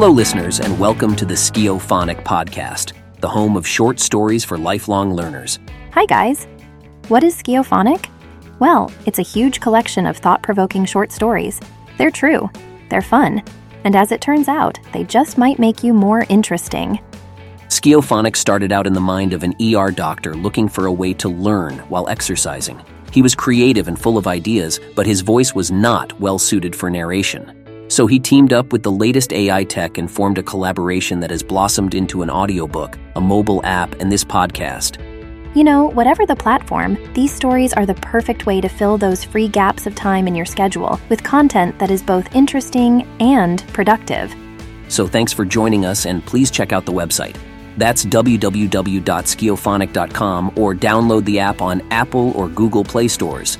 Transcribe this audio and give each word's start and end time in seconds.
Hello, 0.00 0.10
listeners, 0.10 0.60
and 0.60 0.78
welcome 0.78 1.16
to 1.16 1.24
the 1.24 1.34
Sciophonic 1.34 2.22
Podcast, 2.22 2.92
the 3.18 3.28
home 3.28 3.56
of 3.56 3.66
short 3.66 3.98
stories 3.98 4.44
for 4.44 4.56
lifelong 4.56 5.12
learners. 5.12 5.58
Hi, 5.90 6.06
guys. 6.06 6.46
What 7.08 7.24
is 7.24 7.42
Sciophonic? 7.42 8.08
Well, 8.60 8.92
it's 9.06 9.18
a 9.18 9.22
huge 9.22 9.58
collection 9.58 10.06
of 10.06 10.16
thought 10.16 10.40
provoking 10.40 10.84
short 10.84 11.10
stories. 11.10 11.58
They're 11.96 12.12
true, 12.12 12.48
they're 12.90 13.02
fun, 13.02 13.42
and 13.82 13.96
as 13.96 14.12
it 14.12 14.20
turns 14.20 14.46
out, 14.46 14.78
they 14.92 15.02
just 15.02 15.36
might 15.36 15.58
make 15.58 15.82
you 15.82 15.92
more 15.92 16.26
interesting. 16.28 17.00
Sciophonic 17.66 18.36
started 18.36 18.70
out 18.70 18.86
in 18.86 18.92
the 18.92 19.00
mind 19.00 19.32
of 19.32 19.42
an 19.42 19.56
ER 19.60 19.90
doctor 19.90 20.36
looking 20.36 20.68
for 20.68 20.86
a 20.86 20.92
way 20.92 21.12
to 21.14 21.28
learn 21.28 21.78
while 21.88 22.08
exercising. 22.08 22.80
He 23.10 23.20
was 23.20 23.34
creative 23.34 23.88
and 23.88 24.00
full 24.00 24.16
of 24.16 24.28
ideas, 24.28 24.78
but 24.94 25.06
his 25.06 25.22
voice 25.22 25.56
was 25.56 25.72
not 25.72 26.20
well 26.20 26.38
suited 26.38 26.76
for 26.76 26.88
narration. 26.88 27.57
So 27.88 28.06
he 28.06 28.18
teamed 28.18 28.52
up 28.52 28.72
with 28.72 28.82
the 28.82 28.92
latest 28.92 29.32
AI 29.32 29.64
tech 29.64 29.96
and 29.98 30.10
formed 30.10 30.38
a 30.38 30.42
collaboration 30.42 31.20
that 31.20 31.30
has 31.30 31.42
blossomed 31.42 31.94
into 31.94 32.22
an 32.22 32.30
audiobook, 32.30 32.98
a 33.16 33.20
mobile 33.20 33.60
app, 33.64 33.94
and 34.00 34.10
this 34.12 34.24
podcast. 34.24 35.04
You 35.54 35.64
know, 35.64 35.86
whatever 35.86 36.26
the 36.26 36.36
platform, 36.36 36.98
these 37.14 37.34
stories 37.34 37.72
are 37.72 37.86
the 37.86 37.94
perfect 37.94 38.44
way 38.46 38.60
to 38.60 38.68
fill 38.68 38.98
those 38.98 39.24
free 39.24 39.48
gaps 39.48 39.86
of 39.86 39.94
time 39.94 40.28
in 40.28 40.34
your 40.34 40.44
schedule 40.44 41.00
with 41.08 41.24
content 41.24 41.78
that 41.78 41.90
is 41.90 42.02
both 42.02 42.34
interesting 42.34 43.08
and 43.20 43.66
productive. 43.68 44.34
So 44.88 45.06
thanks 45.06 45.32
for 45.32 45.46
joining 45.46 45.84
us, 45.84 46.06
and 46.06 46.24
please 46.24 46.50
check 46.50 46.72
out 46.72 46.86
the 46.86 46.92
website. 46.92 47.36
That's 47.78 48.04
www.sciophonic.com 48.04 50.52
or 50.56 50.74
download 50.74 51.24
the 51.24 51.38
app 51.38 51.62
on 51.62 51.80
Apple 51.90 52.32
or 52.32 52.48
Google 52.48 52.84
Play 52.84 53.08
stores. 53.08 53.56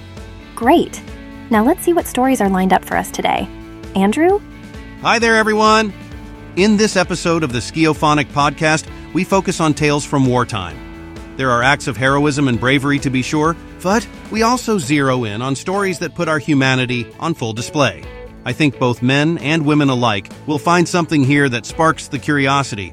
Great. 0.55 1.03
Now 1.50 1.64
let's 1.64 1.83
see 1.83 1.94
what 1.94 2.06
stories 2.06 2.41
are 2.41 2.48
lined 2.48 2.72
up 2.72 2.84
for 2.84 2.97
us 2.97 3.10
today. 3.10 3.48
Andrew? 3.94 4.41
Hi 5.03 5.19
there, 5.19 5.36
everyone. 5.36 5.92
In 6.56 6.77
this 6.77 6.97
episode 6.97 7.42
of 7.42 7.53
the 7.53 7.61
Sciophonic 7.61 8.27
podcast, 8.33 8.89
we 9.12 9.25
focus 9.25 9.61
on 9.61 9.75
tales 9.75 10.05
from 10.05 10.27
wartime. 10.27 10.77
There 11.36 11.50
are 11.50 11.62
acts 11.62 11.86
of 11.86 11.97
heroism 11.97 12.48
and 12.48 12.59
bravery 12.59 12.98
to 12.98 13.11
be 13.11 13.22
sure, 13.22 13.56
but 13.83 14.06
we 14.31 14.42
also 14.42 14.78
zero 14.78 15.25
in 15.25 15.41
on 15.41 15.55
stories 15.55 16.00
that 16.00 16.14
put 16.14 16.28
our 16.28 16.41
humanity 16.41 17.06
on 17.20 17.34
full 17.34 17.53
display. 17.53 18.05
I 18.44 18.53
think 18.53 18.78
both 18.78 19.03
men 19.03 19.39
and 19.39 19.64
women 19.64 19.89
alike 19.89 20.31
will 20.47 20.59
find 20.59 20.89
something 20.89 21.22
here 21.22 21.48
that 21.48 21.66
sparks 21.66 22.09
the 22.09 22.19
curiosity. 22.19 22.92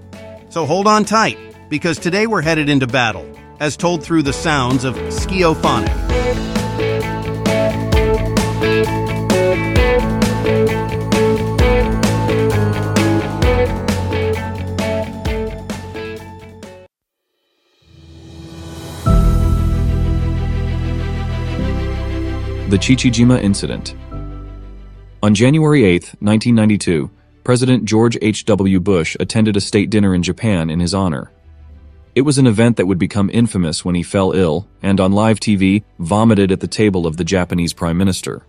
So 0.49 0.65
hold 0.65 0.85
on 0.85 1.05
tight, 1.05 1.37
because 1.69 1.97
today 1.97 2.27
we're 2.27 2.41
headed 2.41 2.69
into 2.69 2.87
battle, 2.87 3.27
as 3.59 3.75
told 3.75 4.03
through 4.03 4.23
the 4.23 4.33
sounds 4.33 4.83
of 4.83 4.95
Sciophonic. 4.95 6.54
The 22.67 22.79
Chichijima 22.79 23.43
Incident. 23.43 23.93
On 25.21 25.35
January 25.35 25.83
8, 25.85 26.15
1992, 26.19 27.11
President 27.43 27.85
George 27.85 28.17
H.W. 28.23 28.79
Bush 28.79 29.15
attended 29.19 29.55
a 29.55 29.61
state 29.61 29.91
dinner 29.91 30.15
in 30.15 30.23
Japan 30.23 30.71
in 30.71 30.79
his 30.79 30.91
honor. 30.91 31.31
It 32.15 32.21
was 32.21 32.39
an 32.39 32.47
event 32.47 32.77
that 32.77 32.87
would 32.87 32.97
become 32.97 33.29
infamous 33.31 33.85
when 33.85 33.93
he 33.93 34.01
fell 34.01 34.31
ill 34.31 34.67
and 34.81 34.99
on 34.99 35.11
live 35.11 35.39
TV 35.39 35.83
vomited 35.99 36.51
at 36.51 36.59
the 36.59 36.67
table 36.67 37.05
of 37.05 37.17
the 37.17 37.23
Japanese 37.23 37.71
Prime 37.71 37.99
Minister. 37.99 38.47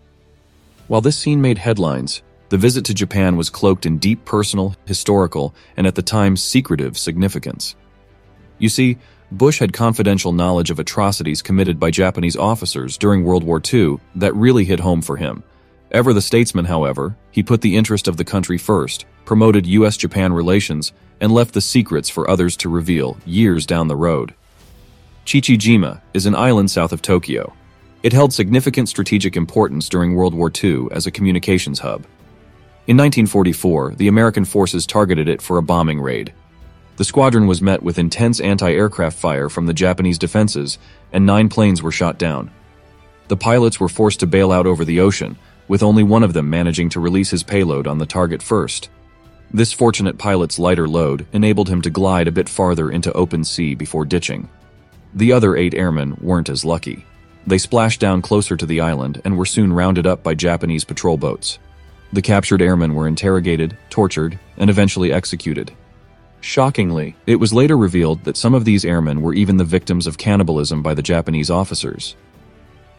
While 0.89 1.03
this 1.03 1.19
scene 1.19 1.43
made 1.43 1.59
headlines, 1.59 2.23
the 2.49 2.57
visit 2.57 2.87
to 2.87 2.95
Japan 2.95 3.37
was 3.37 3.51
cloaked 3.51 3.85
in 3.85 3.99
deep 3.99 4.25
personal, 4.25 4.77
historical, 4.87 5.55
and 5.77 5.87
at 5.87 5.95
the 5.95 6.01
time 6.01 6.39
secretive 6.39 6.97
significance. 6.97 7.77
You 8.59 8.71
see, 8.71 8.97
Bush 9.33 9.59
had 9.59 9.73
confidential 9.73 10.33
knowledge 10.33 10.71
of 10.71 10.79
atrocities 10.79 11.43
committed 11.43 11.81
by 11.81 11.91
Japanese 11.91 12.37
officers 12.37 12.97
during 12.97 13.25
World 13.25 13.43
War 13.43 13.61
II 13.73 13.99
that 14.15 14.35
really 14.37 14.65
hit 14.65 14.81
home 14.81 15.03
for 15.03 15.17
him. 15.17 15.43
Ever 15.91 16.13
the 16.13 16.23
statesman, 16.23 16.65
however, 16.65 17.17
he 17.33 17.43
put 17.43 17.61
the 17.61 17.77
interest 17.77 18.07
of 18.07 18.17
the 18.17 18.25
country 18.25 18.59
first, 18.59 19.05
promoted 19.25 19.67
U.S. 19.67 19.97
Japan 19.97 20.33
relations, 20.33 20.93
and 21.21 21.33
left 21.33 21.55
the 21.55 21.61
secrets 21.61 22.09
for 22.09 22.31
others 22.31 22.57
to 22.59 22.69
reveal 22.69 23.17
years 23.25 23.67
down 23.67 23.89
the 23.89 23.97
road. 23.97 24.35
Chichijima 25.25 26.01
is 26.15 26.27
an 26.27 26.37
island 26.37 26.71
south 26.71 26.93
of 26.93 27.03
Tokyo. 27.03 27.53
It 28.05 28.13
held 28.13 28.33
significant 28.33 28.89
strategic 28.89 29.37
importance 29.37 29.89
during 29.89 30.15
World 30.15 30.35
War 30.35 30.53
II 30.53 30.87
as 30.93 31.07
a 31.07 31.11
communications 31.11 31.81
hub. 31.81 32.05
In 32.87 32.97
1944, 32.97 33.97
the 33.97 34.07
American 34.07 34.45
forces 34.45 34.87
targeted 34.87 35.29
it 35.29 35.43
for 35.43 35.59
a 35.59 35.63
bombing 35.63 36.01
raid, 36.01 36.33
the 36.97 37.05
squadron 37.05 37.47
was 37.47 37.61
met 37.61 37.83
with 37.83 37.99
intense 37.99 38.41
anti-aircraft 38.41 39.19
fire 39.19 39.49
from 39.49 39.67
the 39.67 39.75
Japanese 39.75 40.19
defenses, 40.19 40.79
and 41.13 41.27
nine 41.27 41.49
planes 41.49 41.83
were 41.83 41.93
shot 41.93 42.19
down. 42.19 42.51
The 43.29 43.37
pilots 43.37 43.79
were 43.79 43.89
forced 43.89 44.21
to 44.21 44.27
bail 44.27 44.51
out 44.51 44.67
over 44.67 44.85
the 44.85 45.01
ocean, 45.01 45.37
with 45.69 45.83
only 45.83 46.03
one 46.03 46.23
of 46.23 46.33
them 46.33 46.49
managing 46.49 46.89
to 46.91 47.01
release 47.01 47.31
his 47.31 47.43
payload 47.43 47.87
on 47.87 47.99
the 47.99 48.07
target 48.07 48.43
first. 48.43 48.89
This 49.53 49.73
fortunate 49.73 50.19
pilot's 50.19 50.59
lighter 50.59 50.89
load 50.89 51.27
enabled 51.33 51.69
him 51.69 51.83
to 51.83 51.91
glide 51.91 52.29
a 52.29 52.33
bit 52.33 52.49
farther 52.49 52.91
into 52.91 53.13
open 53.13 53.45
sea 53.45 53.75
before 53.75 54.05
ditching. 54.05 54.49
The 55.15 55.33
other 55.33 55.57
eight 55.57 55.75
airmen 55.75 56.17
weren't 56.21 56.49
as 56.49 56.65
lucky. 56.65 57.05
They 57.47 57.59
splashed 57.59 58.01
down 58.01 58.23
closer 58.23 58.57
to 58.57 58.67
the 58.67 58.81
island 58.81 59.23
and 59.25 59.37
were 59.37 59.47
soon 59.47 59.73
rounded 59.73 60.07
up 60.07 60.23
by 60.23 60.35
Japanese 60.35 60.85
patrol 60.85 61.17
boats. 61.17 61.59
The 62.13 62.23
captured 62.23 62.63
airmen 62.63 62.95
were 62.95 63.09
interrogated, 63.09 63.77
tortured, 63.89 64.39
and 64.57 64.69
eventually 64.69 65.13
executed. 65.13 65.73
Shockingly, 66.47 67.17
it 67.27 67.41
was 67.41 67.53
later 67.53 67.77
revealed 67.77 68.23
that 68.23 68.37
some 68.37 68.55
of 68.55 68.65
these 68.65 68.85
airmen 68.85 69.21
were 69.21 69.35
even 69.35 69.57
the 69.57 69.65
victims 69.65 70.07
of 70.07 70.17
cannibalism 70.17 70.81
by 70.81 70.95
the 70.95 71.03
Japanese 71.03 71.51
officers. 71.51 72.15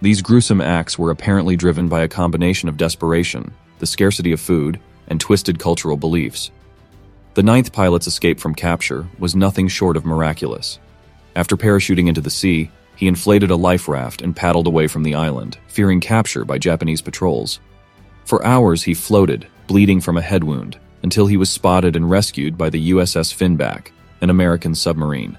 These 0.02 0.22
gruesome 0.22 0.60
acts 0.60 1.00
were 1.00 1.12
apparently 1.12 1.56
driven 1.56 1.88
by 1.88 2.02
a 2.02 2.10
combination 2.10 2.68
of 2.68 2.76
desperation, 2.76 3.54
the 3.80 3.86
scarcity 3.86 4.34
of 4.34 4.42
food, 4.42 4.82
and 5.08 5.18
twisted 5.18 5.60
cultural 5.60 5.96
beliefs. 5.96 6.52
The 7.36 7.42
ninth 7.42 7.72
pilot's 7.72 8.06
escape 8.06 8.38
from 8.42 8.54
capture 8.54 9.08
was 9.18 9.34
nothing 9.34 9.70
short 9.70 9.96
of 9.96 10.04
miraculous. 10.04 10.80
After 11.34 11.56
parachuting 11.56 12.10
into 12.10 12.20
the 12.20 12.30
sea, 12.30 12.70
he 12.98 13.08
inflated 13.08 13.50
a 13.50 13.56
life 13.56 13.88
raft 13.88 14.22
and 14.22 14.36
paddled 14.36 14.68
away 14.68 14.88
from 14.88 15.04
the 15.04 15.16
island, 15.16 15.58
fearing 15.70 16.02
capture 16.02 16.44
by 16.44 16.58
Japanese 16.58 17.02
patrols. 17.02 17.62
For 18.26 18.46
hours 18.46 18.84
he 18.84 18.94
floated, 18.94 19.48
bleeding 19.68 20.02
from 20.02 20.18
a 20.18 20.22
head 20.22 20.44
wound, 20.44 20.78
until 21.04 21.28
he 21.28 21.38
was 21.38 21.50
spotted 21.50 21.96
and 21.96 22.10
rescued 22.10 22.58
by 22.58 22.70
the 22.70 22.92
USS 22.92 23.34
Finback, 23.34 23.92
an 24.22 24.30
American 24.30 24.76
submarine. 24.76 25.38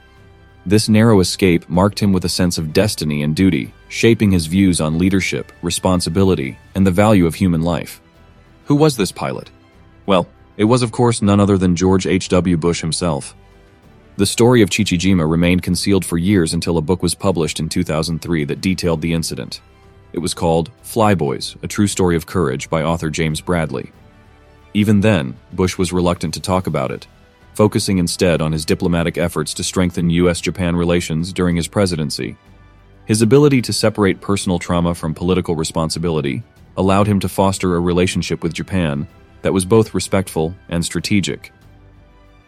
This 0.67 0.89
narrow 0.89 1.21
escape 1.21 1.69
marked 1.69 1.99
him 1.99 2.13
with 2.13 2.25
a 2.25 2.29
sense 2.29 2.59
of 2.59 2.73
destiny 2.73 3.23
and 3.23 3.35
duty, 3.35 3.73
shaping 3.89 4.31
his 4.31 4.47
views 4.47 4.81
on 4.81 4.99
leadership, 4.99 5.53
responsibility, 5.63 6.59
and 6.75 6.87
the 6.87 6.91
value 6.91 7.27
of 7.27 7.35
human 7.35 7.63
life. 7.63 8.01
Who 8.67 8.75
was 8.75 8.97
this 8.97 9.11
pilot? 9.11 9.51
Well, 10.05 10.29
it 10.59 10.65
was 10.65 10.83
of 10.83 10.93
course 10.93 11.23
none 11.23 11.41
other 11.41 11.57
than 11.57 11.77
George 11.77 12.07
H.W. 12.07 12.57
Bush 12.59 12.81
himself. 12.81 13.35
The 14.17 14.27
story 14.27 14.63
of 14.63 14.69
Chichijima 14.69 15.31
remained 15.31 15.63
concealed 15.63 16.05
for 16.05 16.19
years 16.19 16.53
until 16.53 16.77
a 16.77 16.83
book 16.83 17.03
was 17.03 17.15
published 17.15 17.61
in 17.61 17.69
2003 17.69 18.45
that 18.45 18.61
detailed 18.61 19.01
the 19.01 19.13
incident. 19.13 19.61
It 20.13 20.19
was 20.19 20.35
called 20.35 20.71
Flyboys, 20.83 21.57
A 21.63 21.69
True 21.69 21.87
Story 21.87 22.17
of 22.17 22.27
Courage 22.27 22.69
by 22.69 22.83
author 22.83 23.11
James 23.11 23.41
Bradley. 23.41 23.93
Even 24.79 25.01
then, 25.01 25.37
Bush 25.53 25.77
was 25.77 25.93
reluctant 25.93 26.35
to 26.35 26.41
talk 26.41 26.69
about 26.69 26.93
it, 26.93 27.09
focusing 27.55 27.99
instead 27.99 28.41
on 28.41 28.53
his 28.53 28.65
diplomatic 28.65 29.19
efforts 29.19 29.53
to 29.55 29.65
strengthen 29.65 30.09
U.S. 30.11 30.41
Japan 30.41 30.77
relations 30.77 31.33
during 31.33 31.57
his 31.57 31.67
presidency. 31.67 32.37
His 33.05 33.21
ability 33.21 33.61
to 33.63 33.73
separate 33.73 34.21
personal 34.21 34.61
trauma 34.61 34.95
from 34.95 35.15
political 35.15 35.57
responsibility 35.57 36.45
allowed 36.77 37.09
him 37.09 37.19
to 37.19 37.29
foster 37.29 37.75
a 37.75 37.81
relationship 37.81 38.45
with 38.45 38.55
Japan 38.55 39.09
that 39.43 39.53
was 39.53 39.65
both 39.65 39.95
respectful 39.95 40.55
and 40.69 40.85
strategic. 40.85 41.53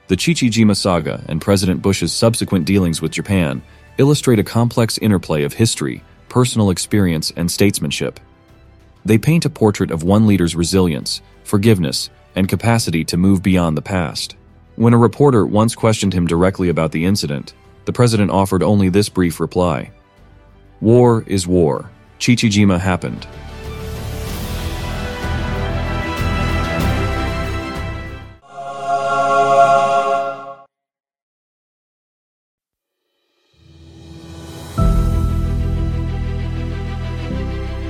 The 0.06 0.17
Chichijima 0.17 0.76
saga 0.76 1.25
and 1.26 1.41
President 1.41 1.83
Bush's 1.83 2.12
subsequent 2.12 2.65
dealings 2.65 3.03
with 3.03 3.11
Japan 3.11 3.61
illustrate 3.99 4.38
a 4.38 4.44
complex 4.44 4.99
interplay 4.99 5.43
of 5.43 5.55
history, 5.55 6.05
personal 6.29 6.71
experience, 6.71 7.33
and 7.35 7.50
statesmanship. 7.50 8.21
They 9.05 9.19
paint 9.19 9.47
a 9.47 9.50
portrait 9.50 9.91
of 9.91 10.05
one 10.05 10.29
leader's 10.29 10.55
resilience, 10.55 11.23
forgiveness, 11.43 12.09
and 12.35 12.49
capacity 12.49 13.05
to 13.05 13.17
move 13.17 13.43
beyond 13.43 13.77
the 13.77 13.82
past. 13.82 14.37
When 14.77 14.94
a 14.94 14.99
reporter 14.99 15.47
once 15.47 15.75
questioned 15.75 16.15
him 16.15 16.27
directly 16.27 16.69
about 16.69 16.93
the 16.93 17.05
incident, 17.05 17.55
the 17.85 17.93
president 17.93 18.31
offered 18.31 18.62
only 18.62 18.88
this 18.88 19.09
brief 19.09 19.41
reply 19.41 19.91
War 20.81 21.25
is 21.27 21.47
war. 21.47 21.91
Chichijima 22.19 22.79
happened. 22.81 23.27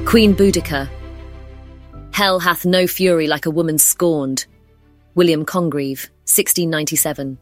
Queen 0.06 0.34
Boudica 0.34 0.88
Hell 2.20 2.40
hath 2.40 2.66
no 2.66 2.86
fury 2.86 3.26
like 3.26 3.46
a 3.46 3.50
woman 3.50 3.78
scorned. 3.78 4.44
William 5.14 5.46
Congreve, 5.46 6.10
1697. 6.28 7.38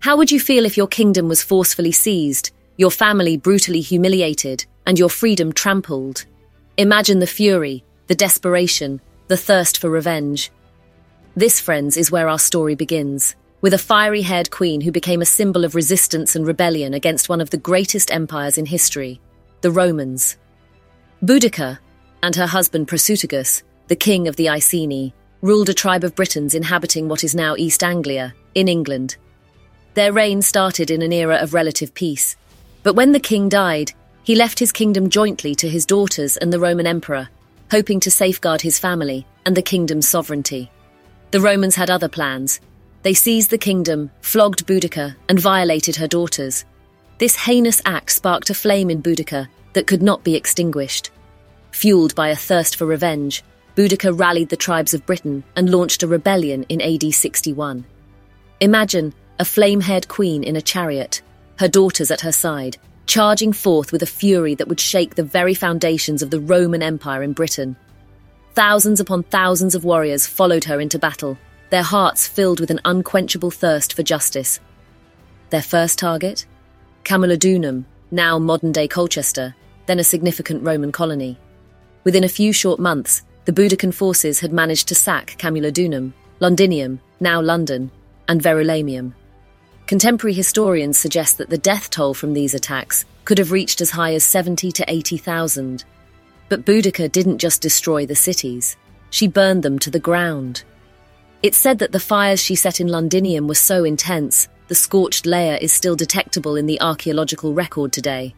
How 0.00 0.18
would 0.18 0.30
you 0.30 0.38
feel 0.38 0.66
if 0.66 0.76
your 0.76 0.86
kingdom 0.86 1.28
was 1.28 1.42
forcefully 1.42 1.90
seized, 1.90 2.50
your 2.76 2.90
family 2.90 3.38
brutally 3.38 3.80
humiliated, 3.80 4.66
and 4.84 4.98
your 4.98 5.08
freedom 5.08 5.50
trampled? 5.50 6.26
Imagine 6.76 7.20
the 7.20 7.26
fury, 7.26 7.82
the 8.06 8.14
desperation, 8.14 9.00
the 9.28 9.36
thirst 9.38 9.78
for 9.78 9.88
revenge. 9.88 10.50
This, 11.34 11.58
friends, 11.58 11.96
is 11.96 12.10
where 12.10 12.28
our 12.28 12.38
story 12.38 12.74
begins, 12.74 13.34
with 13.62 13.72
a 13.72 13.78
fiery 13.78 14.20
haired 14.20 14.50
queen 14.50 14.82
who 14.82 14.92
became 14.92 15.22
a 15.22 15.34
symbol 15.38 15.64
of 15.64 15.74
resistance 15.74 16.36
and 16.36 16.46
rebellion 16.46 16.92
against 16.92 17.30
one 17.30 17.40
of 17.40 17.48
the 17.48 17.56
greatest 17.56 18.12
empires 18.12 18.58
in 18.58 18.66
history, 18.66 19.22
the 19.62 19.70
Romans. 19.70 20.36
Boudica, 21.24 21.78
and 22.22 22.36
her 22.36 22.46
husband 22.46 22.86
Prasutagus, 22.86 23.62
the 23.90 23.96
king 23.96 24.28
of 24.28 24.36
the 24.36 24.48
Iceni, 24.48 25.12
ruled 25.42 25.68
a 25.68 25.74
tribe 25.74 26.04
of 26.04 26.14
Britons 26.14 26.54
inhabiting 26.54 27.08
what 27.08 27.24
is 27.24 27.34
now 27.34 27.56
East 27.56 27.82
Anglia, 27.82 28.32
in 28.54 28.68
England. 28.68 29.16
Their 29.94 30.12
reign 30.12 30.42
started 30.42 30.92
in 30.92 31.02
an 31.02 31.12
era 31.12 31.38
of 31.38 31.54
relative 31.54 31.92
peace, 31.92 32.36
but 32.84 32.94
when 32.94 33.10
the 33.10 33.18
king 33.18 33.48
died, 33.48 33.90
he 34.22 34.36
left 34.36 34.60
his 34.60 34.70
kingdom 34.70 35.10
jointly 35.10 35.56
to 35.56 35.68
his 35.68 35.84
daughters 35.84 36.36
and 36.36 36.52
the 36.52 36.60
Roman 36.60 36.86
emperor, 36.86 37.28
hoping 37.72 37.98
to 37.98 38.12
safeguard 38.12 38.60
his 38.60 38.78
family 38.78 39.26
and 39.44 39.56
the 39.56 39.60
kingdom's 39.60 40.08
sovereignty. 40.08 40.70
The 41.32 41.40
Romans 41.40 41.74
had 41.74 41.90
other 41.90 42.08
plans. 42.08 42.60
They 43.02 43.14
seized 43.14 43.50
the 43.50 43.58
kingdom, 43.58 44.12
flogged 44.20 44.66
Boudica, 44.66 45.16
and 45.28 45.40
violated 45.40 45.96
her 45.96 46.06
daughters. 46.06 46.64
This 47.18 47.34
heinous 47.34 47.82
act 47.84 48.12
sparked 48.12 48.50
a 48.50 48.54
flame 48.54 48.88
in 48.88 49.02
Boudica 49.02 49.48
that 49.72 49.88
could 49.88 50.00
not 50.00 50.22
be 50.22 50.36
extinguished. 50.36 51.10
Fueled 51.72 52.14
by 52.14 52.28
a 52.28 52.36
thirst 52.36 52.76
for 52.76 52.86
revenge, 52.86 53.42
Boudica 53.76 54.18
rallied 54.18 54.48
the 54.48 54.56
tribes 54.56 54.94
of 54.94 55.06
Britain 55.06 55.44
and 55.56 55.70
launched 55.70 56.02
a 56.02 56.08
rebellion 56.08 56.64
in 56.68 56.80
AD 56.80 57.14
61. 57.14 57.84
Imagine 58.60 59.14
a 59.38 59.44
flame 59.44 59.80
haired 59.80 60.08
queen 60.08 60.42
in 60.44 60.56
a 60.56 60.62
chariot, 60.62 61.22
her 61.58 61.68
daughters 61.68 62.10
at 62.10 62.20
her 62.20 62.32
side, 62.32 62.76
charging 63.06 63.52
forth 63.52 63.90
with 63.90 64.02
a 64.02 64.06
fury 64.06 64.54
that 64.54 64.68
would 64.68 64.80
shake 64.80 65.14
the 65.14 65.22
very 65.22 65.54
foundations 65.54 66.22
of 66.22 66.30
the 66.30 66.40
Roman 66.40 66.82
Empire 66.82 67.22
in 67.22 67.32
Britain. 67.32 67.76
Thousands 68.54 69.00
upon 69.00 69.22
thousands 69.24 69.74
of 69.74 69.84
warriors 69.84 70.26
followed 70.26 70.64
her 70.64 70.80
into 70.80 70.98
battle, 70.98 71.38
their 71.70 71.82
hearts 71.82 72.26
filled 72.26 72.60
with 72.60 72.70
an 72.70 72.80
unquenchable 72.84 73.50
thirst 73.50 73.94
for 73.94 74.02
justice. 74.02 74.60
Their 75.50 75.62
first 75.62 75.98
target? 75.98 76.46
Camulodunum, 77.04 77.84
now 78.10 78.38
modern 78.38 78.72
day 78.72 78.88
Colchester, 78.88 79.54
then 79.86 79.98
a 79.98 80.04
significant 80.04 80.62
Roman 80.62 80.92
colony. 80.92 81.38
Within 82.04 82.24
a 82.24 82.28
few 82.28 82.52
short 82.52 82.78
months, 82.78 83.22
the 83.44 83.52
Boudican 83.52 83.92
forces 83.92 84.40
had 84.40 84.52
managed 84.52 84.88
to 84.88 84.94
sack 84.94 85.36
Camulodunum, 85.38 86.12
Londinium, 86.40 87.00
now 87.20 87.40
London, 87.40 87.90
and 88.28 88.42
Verulamium. 88.42 89.14
Contemporary 89.86 90.34
historians 90.34 90.98
suggest 90.98 91.38
that 91.38 91.50
the 91.50 91.58
death 91.58 91.90
toll 91.90 92.14
from 92.14 92.32
these 92.32 92.54
attacks 92.54 93.04
could 93.24 93.38
have 93.38 93.52
reached 93.52 93.80
as 93.80 93.90
high 93.90 94.14
as 94.14 94.24
70 94.24 94.70
to 94.72 94.84
80,000. 94.86 95.84
But 96.48 96.64
Boudica 96.64 97.10
didn't 97.10 97.38
just 97.38 97.60
destroy 97.60 98.06
the 98.06 98.14
cities, 98.14 98.76
she 99.10 99.26
burned 99.26 99.62
them 99.62 99.78
to 99.80 99.90
the 99.90 99.98
ground. 99.98 100.62
It's 101.42 101.58
said 101.58 101.78
that 101.78 101.92
the 101.92 102.00
fires 102.00 102.42
she 102.42 102.54
set 102.54 102.80
in 102.80 102.88
Londinium 102.88 103.48
were 103.48 103.54
so 103.54 103.84
intense, 103.84 104.48
the 104.68 104.74
scorched 104.74 105.26
layer 105.26 105.56
is 105.56 105.72
still 105.72 105.96
detectable 105.96 106.54
in 106.54 106.66
the 106.66 106.80
archaeological 106.80 107.52
record 107.52 107.92
today. 107.92 108.34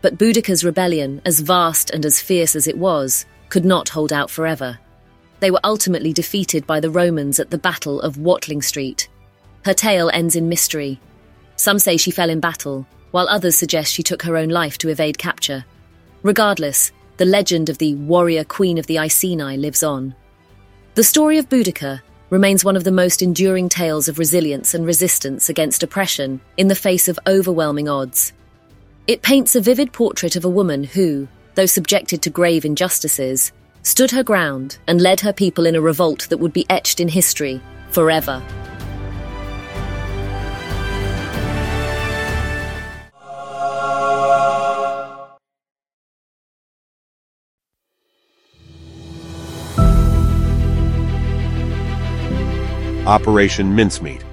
But 0.00 0.16
Boudica's 0.16 0.64
rebellion, 0.64 1.20
as 1.26 1.40
vast 1.40 1.90
and 1.90 2.06
as 2.06 2.22
fierce 2.22 2.56
as 2.56 2.66
it 2.66 2.78
was, 2.78 3.26
could 3.50 3.64
not 3.64 3.90
hold 3.90 4.12
out 4.12 4.30
forever. 4.30 4.78
They 5.40 5.50
were 5.50 5.60
ultimately 5.64 6.12
defeated 6.12 6.66
by 6.66 6.80
the 6.80 6.90
Romans 6.90 7.38
at 7.38 7.50
the 7.50 7.58
Battle 7.58 8.00
of 8.00 8.18
Watling 8.18 8.62
Street, 8.62 9.08
her 9.64 9.74
tale 9.74 10.10
ends 10.12 10.36
in 10.36 10.48
mystery. 10.48 11.00
Some 11.56 11.78
say 11.78 11.96
she 11.96 12.10
fell 12.10 12.30
in 12.30 12.40
battle, 12.40 12.86
while 13.10 13.28
others 13.28 13.56
suggest 13.56 13.92
she 13.92 14.02
took 14.02 14.22
her 14.22 14.36
own 14.36 14.48
life 14.48 14.78
to 14.78 14.88
evade 14.88 15.18
capture. 15.18 15.64
Regardless, 16.22 16.92
the 17.16 17.24
legend 17.24 17.68
of 17.68 17.78
the 17.78 17.94
warrior 17.96 18.44
queen 18.44 18.78
of 18.78 18.86
the 18.86 18.98
Iceni 18.98 19.56
lives 19.58 19.82
on. 19.82 20.14
The 20.94 21.04
story 21.04 21.38
of 21.38 21.48
Boudica 21.48 22.00
remains 22.30 22.64
one 22.64 22.76
of 22.76 22.84
the 22.84 22.92
most 22.92 23.20
enduring 23.20 23.68
tales 23.68 24.08
of 24.08 24.18
resilience 24.18 24.72
and 24.72 24.86
resistance 24.86 25.48
against 25.48 25.82
oppression 25.82 26.40
in 26.56 26.68
the 26.68 26.74
face 26.74 27.08
of 27.08 27.18
overwhelming 27.26 27.88
odds. 27.88 28.32
It 29.06 29.22
paints 29.22 29.56
a 29.56 29.60
vivid 29.60 29.92
portrait 29.92 30.36
of 30.36 30.44
a 30.44 30.48
woman 30.48 30.84
who, 30.84 31.28
though 31.60 31.66
subjected 31.66 32.22
to 32.22 32.30
grave 32.30 32.64
injustices, 32.64 33.52
stood 33.82 34.10
her 34.10 34.22
ground 34.24 34.78
and 34.86 34.98
led 34.98 35.20
her 35.20 35.30
people 35.30 35.66
in 35.66 35.76
a 35.76 35.80
revolt 35.80 36.26
that 36.30 36.38
would 36.38 36.54
be 36.54 36.64
etched 36.70 37.00
in 37.00 37.08
history 37.08 37.60
forever. 37.90 38.42
Operation 53.06 53.76
Mincemeat. 53.76 54.24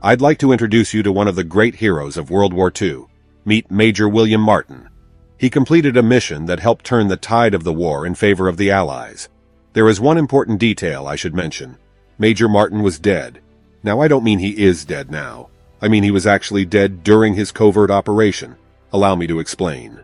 I'd 0.00 0.22
like 0.22 0.38
to 0.38 0.52
introduce 0.52 0.94
you 0.94 1.02
to 1.02 1.12
one 1.12 1.28
of 1.28 1.36
the 1.36 1.44
great 1.44 1.74
heroes 1.74 2.16
of 2.16 2.30
World 2.30 2.54
War 2.54 2.72
II. 2.80 3.04
Meet 3.44 3.70
Major 3.70 4.08
William 4.08 4.40
Martin. 4.40 4.88
He 5.38 5.50
completed 5.50 5.96
a 5.96 6.02
mission 6.02 6.46
that 6.46 6.58
helped 6.58 6.84
turn 6.84 7.06
the 7.06 7.16
tide 7.16 7.54
of 7.54 7.62
the 7.62 7.72
war 7.72 8.04
in 8.04 8.16
favor 8.16 8.48
of 8.48 8.56
the 8.56 8.72
Allies. 8.72 9.28
There 9.72 9.88
is 9.88 10.00
one 10.00 10.18
important 10.18 10.58
detail 10.58 11.06
I 11.06 11.14
should 11.14 11.34
mention. 11.34 11.78
Major 12.18 12.48
Martin 12.48 12.82
was 12.82 12.98
dead. 12.98 13.40
Now 13.84 14.00
I 14.00 14.08
don't 14.08 14.24
mean 14.24 14.40
he 14.40 14.64
is 14.64 14.84
dead 14.84 15.12
now. 15.12 15.48
I 15.80 15.86
mean 15.86 16.02
he 16.02 16.10
was 16.10 16.26
actually 16.26 16.64
dead 16.64 17.04
during 17.04 17.34
his 17.34 17.52
covert 17.52 17.88
operation. 17.88 18.56
Allow 18.92 19.14
me 19.14 19.28
to 19.28 19.38
explain. 19.38 20.00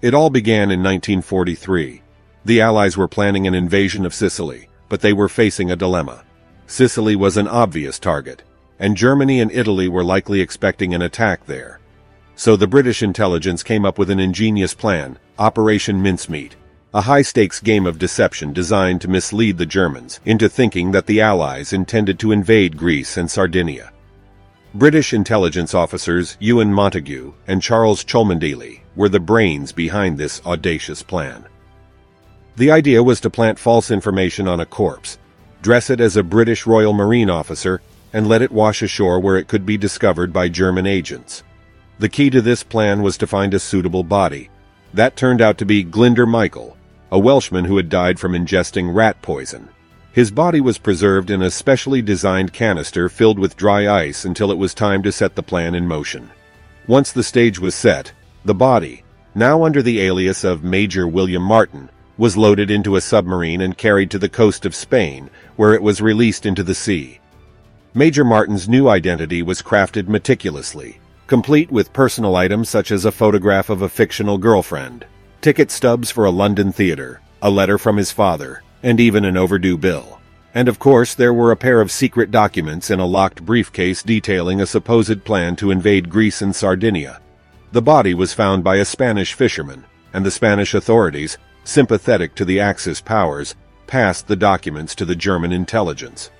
It 0.00 0.14
all 0.14 0.30
began 0.30 0.70
in 0.70 0.84
1943. 0.84 2.02
The 2.44 2.60
Allies 2.60 2.96
were 2.96 3.08
planning 3.08 3.48
an 3.48 3.54
invasion 3.54 4.06
of 4.06 4.14
Sicily, 4.14 4.68
but 4.88 5.00
they 5.00 5.12
were 5.12 5.28
facing 5.28 5.72
a 5.72 5.76
dilemma. 5.76 6.24
Sicily 6.68 7.16
was 7.16 7.36
an 7.36 7.48
obvious 7.48 7.98
target, 7.98 8.44
and 8.78 8.96
Germany 8.96 9.40
and 9.40 9.50
Italy 9.50 9.88
were 9.88 10.04
likely 10.04 10.40
expecting 10.40 10.94
an 10.94 11.02
attack 11.02 11.46
there. 11.46 11.80
So 12.38 12.54
the 12.54 12.68
British 12.68 13.02
intelligence 13.02 13.64
came 13.64 13.84
up 13.84 13.98
with 13.98 14.10
an 14.10 14.20
ingenious 14.20 14.72
plan, 14.72 15.18
Operation 15.40 16.00
Mincemeat, 16.00 16.54
a 16.94 17.00
high-stakes 17.00 17.58
game 17.58 17.84
of 17.84 17.98
deception 17.98 18.52
designed 18.52 19.00
to 19.00 19.08
mislead 19.08 19.58
the 19.58 19.66
Germans 19.66 20.20
into 20.24 20.48
thinking 20.48 20.92
that 20.92 21.06
the 21.06 21.20
Allies 21.20 21.72
intended 21.72 22.16
to 22.20 22.30
invade 22.30 22.76
Greece 22.76 23.16
and 23.16 23.28
Sardinia. 23.28 23.92
British 24.72 25.12
intelligence 25.12 25.74
officers 25.74 26.36
Ewan 26.38 26.72
Montagu 26.72 27.34
and 27.48 27.60
Charles 27.60 28.04
Cholmondeley 28.04 28.82
were 28.94 29.08
the 29.08 29.18
brains 29.18 29.72
behind 29.72 30.16
this 30.16 30.40
audacious 30.46 31.02
plan. 31.02 31.44
The 32.54 32.70
idea 32.70 33.02
was 33.02 33.20
to 33.22 33.30
plant 33.30 33.58
false 33.58 33.90
information 33.90 34.46
on 34.46 34.60
a 34.60 34.64
corpse 34.64 35.18
dress 35.60 35.90
it 35.90 36.00
as 36.00 36.16
a 36.16 36.22
British 36.22 36.68
Royal 36.68 36.92
Marine 36.92 37.30
officer, 37.30 37.80
and 38.12 38.28
let 38.28 38.42
it 38.42 38.52
wash 38.52 38.80
ashore 38.80 39.18
where 39.18 39.36
it 39.36 39.48
could 39.48 39.66
be 39.66 39.76
discovered 39.76 40.32
by 40.32 40.48
German 40.48 40.86
agents. 40.86 41.42
The 42.00 42.08
key 42.08 42.30
to 42.30 42.40
this 42.40 42.62
plan 42.62 43.02
was 43.02 43.18
to 43.18 43.26
find 43.26 43.52
a 43.52 43.58
suitable 43.58 44.04
body. 44.04 44.50
That 44.94 45.16
turned 45.16 45.42
out 45.42 45.58
to 45.58 45.66
be 45.66 45.84
Glyndwr 45.84 46.28
Michael, 46.28 46.76
a 47.10 47.18
Welshman 47.18 47.64
who 47.64 47.76
had 47.76 47.88
died 47.88 48.20
from 48.20 48.32
ingesting 48.32 48.94
rat 48.94 49.20
poison. 49.20 49.68
His 50.12 50.30
body 50.30 50.60
was 50.60 50.78
preserved 50.78 51.28
in 51.28 51.42
a 51.42 51.50
specially 51.50 52.00
designed 52.00 52.52
canister 52.52 53.08
filled 53.08 53.38
with 53.38 53.56
dry 53.56 53.88
ice 53.88 54.24
until 54.24 54.52
it 54.52 54.58
was 54.58 54.74
time 54.74 55.02
to 55.02 55.12
set 55.12 55.34
the 55.34 55.42
plan 55.42 55.74
in 55.74 55.86
motion. 55.86 56.30
Once 56.86 57.10
the 57.10 57.22
stage 57.22 57.58
was 57.58 57.74
set, 57.74 58.12
the 58.44 58.54
body, 58.54 59.02
now 59.34 59.64
under 59.64 59.82
the 59.82 60.00
alias 60.00 60.44
of 60.44 60.64
Major 60.64 61.06
William 61.06 61.42
Martin, 61.42 61.90
was 62.16 62.36
loaded 62.36 62.70
into 62.70 62.96
a 62.96 63.00
submarine 63.00 63.60
and 63.60 63.76
carried 63.76 64.10
to 64.12 64.18
the 64.18 64.28
coast 64.28 64.64
of 64.64 64.74
Spain, 64.74 65.30
where 65.56 65.74
it 65.74 65.82
was 65.82 66.00
released 66.00 66.46
into 66.46 66.62
the 66.62 66.74
sea. 66.74 67.20
Major 67.92 68.24
Martin's 68.24 68.68
new 68.68 68.88
identity 68.88 69.42
was 69.42 69.62
crafted 69.62 70.08
meticulously, 70.08 70.98
complete 71.28 71.70
with 71.70 71.92
personal 71.92 72.34
items 72.34 72.68
such 72.68 72.90
as 72.90 73.04
a 73.04 73.12
photograph 73.12 73.70
of 73.70 73.82
a 73.82 73.88
fictional 73.88 74.36
girlfriend, 74.36 75.06
ticket 75.40 75.70
stubs 75.70 76.10
for 76.10 76.24
a 76.24 76.30
London 76.30 76.72
theater, 76.72 77.20
a 77.40 77.48
letter 77.48 77.78
from 77.78 77.96
his 77.96 78.10
father, 78.10 78.64
and 78.82 78.98
even 78.98 79.24
an 79.24 79.36
overdue 79.36 79.78
bill. 79.78 80.20
And 80.54 80.68
of 80.68 80.80
course, 80.80 81.14
there 81.14 81.32
were 81.32 81.52
a 81.52 81.56
pair 81.56 81.80
of 81.80 81.92
secret 81.92 82.32
documents 82.32 82.90
in 82.90 82.98
a 82.98 83.06
locked 83.06 83.44
briefcase 83.44 84.02
detailing 84.02 84.60
a 84.60 84.66
supposed 84.66 85.24
plan 85.24 85.54
to 85.56 85.70
invade 85.70 86.10
Greece 86.10 86.42
and 86.42 86.56
Sardinia. 86.56 87.20
The 87.70 87.82
body 87.82 88.14
was 88.14 88.34
found 88.34 88.64
by 88.64 88.76
a 88.76 88.84
Spanish 88.84 89.34
fisherman, 89.34 89.84
and 90.12 90.26
the 90.26 90.32
Spanish 90.32 90.74
authorities 90.74 91.38
sympathetic 91.68 92.34
to 92.34 92.46
the 92.46 92.58
Axis 92.58 93.00
powers, 93.00 93.54
passed 93.86 94.26
the 94.26 94.36
documents 94.36 94.94
to 94.94 95.04
the 95.04 95.14
German 95.14 95.52
intelligence. 95.52 96.30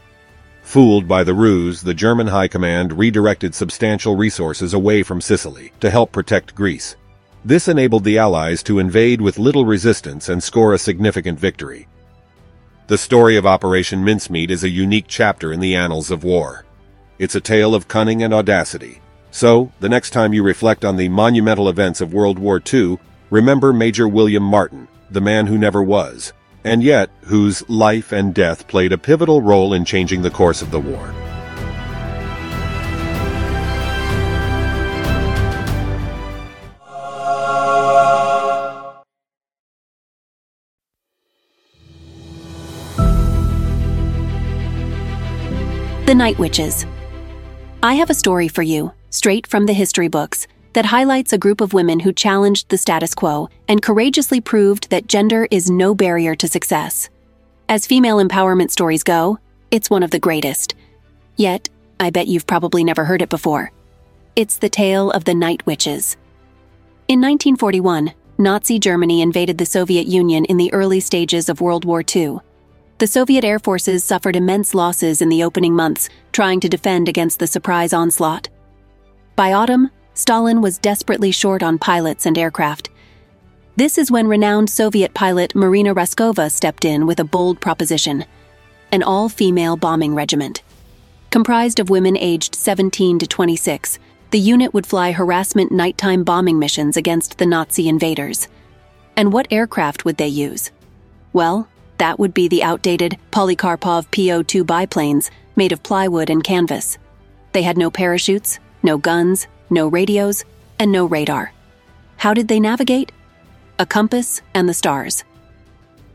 Fooled 0.68 1.08
by 1.08 1.24
the 1.24 1.32
ruse, 1.32 1.80
the 1.80 1.94
German 1.94 2.26
High 2.26 2.46
Command 2.46 2.98
redirected 2.98 3.54
substantial 3.54 4.16
resources 4.16 4.74
away 4.74 5.02
from 5.02 5.18
Sicily 5.18 5.72
to 5.80 5.88
help 5.88 6.12
protect 6.12 6.54
Greece. 6.54 6.94
This 7.42 7.68
enabled 7.68 8.04
the 8.04 8.18
Allies 8.18 8.62
to 8.64 8.78
invade 8.78 9.18
with 9.18 9.38
little 9.38 9.64
resistance 9.64 10.28
and 10.28 10.42
score 10.42 10.74
a 10.74 10.78
significant 10.78 11.40
victory. 11.40 11.88
The 12.86 12.98
story 12.98 13.38
of 13.38 13.46
Operation 13.46 14.04
Mincemeat 14.04 14.50
is 14.50 14.62
a 14.62 14.68
unique 14.68 15.06
chapter 15.08 15.54
in 15.54 15.60
the 15.60 15.74
annals 15.74 16.10
of 16.10 16.22
war. 16.22 16.66
It's 17.18 17.34
a 17.34 17.40
tale 17.40 17.74
of 17.74 17.88
cunning 17.88 18.22
and 18.22 18.34
audacity. 18.34 19.00
So, 19.30 19.72
the 19.80 19.88
next 19.88 20.10
time 20.10 20.34
you 20.34 20.42
reflect 20.42 20.84
on 20.84 20.98
the 20.98 21.08
monumental 21.08 21.70
events 21.70 22.02
of 22.02 22.12
World 22.12 22.38
War 22.38 22.60
II, 22.70 22.98
remember 23.30 23.72
Major 23.72 24.06
William 24.06 24.42
Martin, 24.42 24.86
the 25.10 25.22
man 25.22 25.46
who 25.46 25.56
never 25.56 25.82
was, 25.82 26.34
and 26.64 26.82
yet 26.82 27.10
whose 27.22 27.68
life 27.68 28.12
and 28.12 28.34
death 28.34 28.68
played 28.68 28.92
a 28.92 28.98
pivotal 28.98 29.40
role 29.40 29.72
in 29.74 29.84
changing 29.84 30.22
the 30.22 30.30
course 30.30 30.62
of 30.62 30.70
the 30.70 30.80
war. 30.80 31.14
The 46.06 46.14
Night 46.14 46.38
Witches. 46.38 46.86
I 47.82 47.92
have 47.94 48.08
a 48.08 48.14
story 48.14 48.48
for 48.48 48.62
you, 48.62 48.92
straight 49.10 49.46
from 49.46 49.66
the 49.66 49.74
history 49.74 50.08
books, 50.08 50.46
that 50.72 50.86
highlights 50.86 51.32
a 51.32 51.38
group 51.38 51.60
of 51.60 51.72
women 51.72 52.00
who 52.00 52.12
challenged 52.12 52.68
the 52.68 52.78
status 52.78 53.14
quo 53.14 53.48
and 53.68 53.82
courageously 53.82 54.40
proved 54.40 54.90
that 54.90 55.06
gender 55.06 55.48
is 55.50 55.70
no 55.70 55.94
barrier 55.94 56.34
to 56.36 56.48
success. 56.48 57.08
As 57.68 57.86
female 57.86 58.16
empowerment 58.16 58.70
stories 58.70 59.02
go, 59.02 59.38
it's 59.70 59.90
one 59.90 60.02
of 60.02 60.10
the 60.10 60.18
greatest. 60.18 60.74
Yet, 61.36 61.68
I 62.00 62.10
bet 62.10 62.26
you've 62.26 62.46
probably 62.46 62.84
never 62.84 63.04
heard 63.04 63.22
it 63.22 63.28
before. 63.28 63.72
It's 64.36 64.58
the 64.58 64.68
tale 64.68 65.10
of 65.10 65.24
the 65.24 65.34
Night 65.34 65.66
Witches. 65.66 66.16
In 67.08 67.20
1941, 67.20 68.12
Nazi 68.38 68.78
Germany 68.78 69.20
invaded 69.20 69.58
the 69.58 69.66
Soviet 69.66 70.06
Union 70.06 70.44
in 70.44 70.58
the 70.58 70.72
early 70.72 71.00
stages 71.00 71.48
of 71.48 71.60
World 71.60 71.84
War 71.84 72.04
II. 72.14 72.38
The 72.98 73.06
Soviet 73.06 73.44
air 73.44 73.58
forces 73.58 74.04
suffered 74.04 74.36
immense 74.36 74.74
losses 74.74 75.20
in 75.20 75.28
the 75.28 75.42
opening 75.42 75.74
months, 75.74 76.08
trying 76.32 76.60
to 76.60 76.68
defend 76.68 77.08
against 77.08 77.38
the 77.38 77.46
surprise 77.46 77.92
onslaught. 77.92 78.48
By 79.36 79.52
autumn, 79.52 79.90
Stalin 80.18 80.60
was 80.60 80.78
desperately 80.78 81.30
short 81.30 81.62
on 81.62 81.78
pilots 81.78 82.26
and 82.26 82.36
aircraft. 82.36 82.90
This 83.76 83.96
is 83.96 84.10
when 84.10 84.26
renowned 84.26 84.68
Soviet 84.68 85.14
pilot 85.14 85.54
Marina 85.54 85.94
Raskova 85.94 86.50
stepped 86.50 86.84
in 86.84 87.06
with 87.06 87.20
a 87.20 87.24
bold 87.24 87.60
proposition 87.60 88.24
an 88.90 89.04
all 89.04 89.28
female 89.28 89.76
bombing 89.76 90.16
regiment. 90.16 90.62
Comprised 91.30 91.78
of 91.78 91.88
women 91.88 92.16
aged 92.16 92.56
17 92.56 93.20
to 93.20 93.26
26, 93.28 94.00
the 94.30 94.40
unit 94.40 94.74
would 94.74 94.86
fly 94.86 95.12
harassment 95.12 95.70
nighttime 95.70 96.24
bombing 96.24 96.58
missions 96.58 96.96
against 96.96 97.38
the 97.38 97.46
Nazi 97.46 97.86
invaders. 97.86 98.48
And 99.14 99.32
what 99.32 99.46
aircraft 99.52 100.04
would 100.04 100.16
they 100.16 100.26
use? 100.26 100.72
Well, 101.32 101.68
that 101.98 102.18
would 102.18 102.34
be 102.34 102.48
the 102.48 102.64
outdated 102.64 103.18
Polikarpov 103.30 104.10
Po 104.10 104.42
2 104.42 104.64
biplanes 104.64 105.30
made 105.54 105.70
of 105.70 105.84
plywood 105.84 106.28
and 106.28 106.42
canvas. 106.42 106.98
They 107.52 107.62
had 107.62 107.78
no 107.78 107.90
parachutes, 107.90 108.58
no 108.82 108.96
guns, 108.98 109.46
no 109.70 109.88
radios, 109.88 110.44
and 110.78 110.92
no 110.92 111.06
radar. 111.06 111.52
How 112.16 112.34
did 112.34 112.48
they 112.48 112.60
navigate? 112.60 113.12
A 113.78 113.86
compass 113.86 114.42
and 114.54 114.68
the 114.68 114.74
stars. 114.74 115.24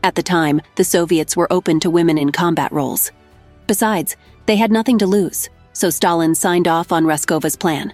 At 0.02 0.14
the 0.14 0.22
time, 0.22 0.60
the 0.76 0.84
Soviets 0.84 1.36
were 1.36 1.52
open 1.52 1.80
to 1.80 1.90
women 1.90 2.18
in 2.18 2.30
combat 2.30 2.70
roles. 2.72 3.10
Besides, 3.66 4.16
they 4.46 4.56
had 4.56 4.70
nothing 4.70 4.98
to 4.98 5.06
lose, 5.06 5.48
so 5.72 5.88
Stalin 5.88 6.34
signed 6.34 6.68
off 6.68 6.92
on 6.92 7.04
Raskova's 7.04 7.56
plan. 7.56 7.92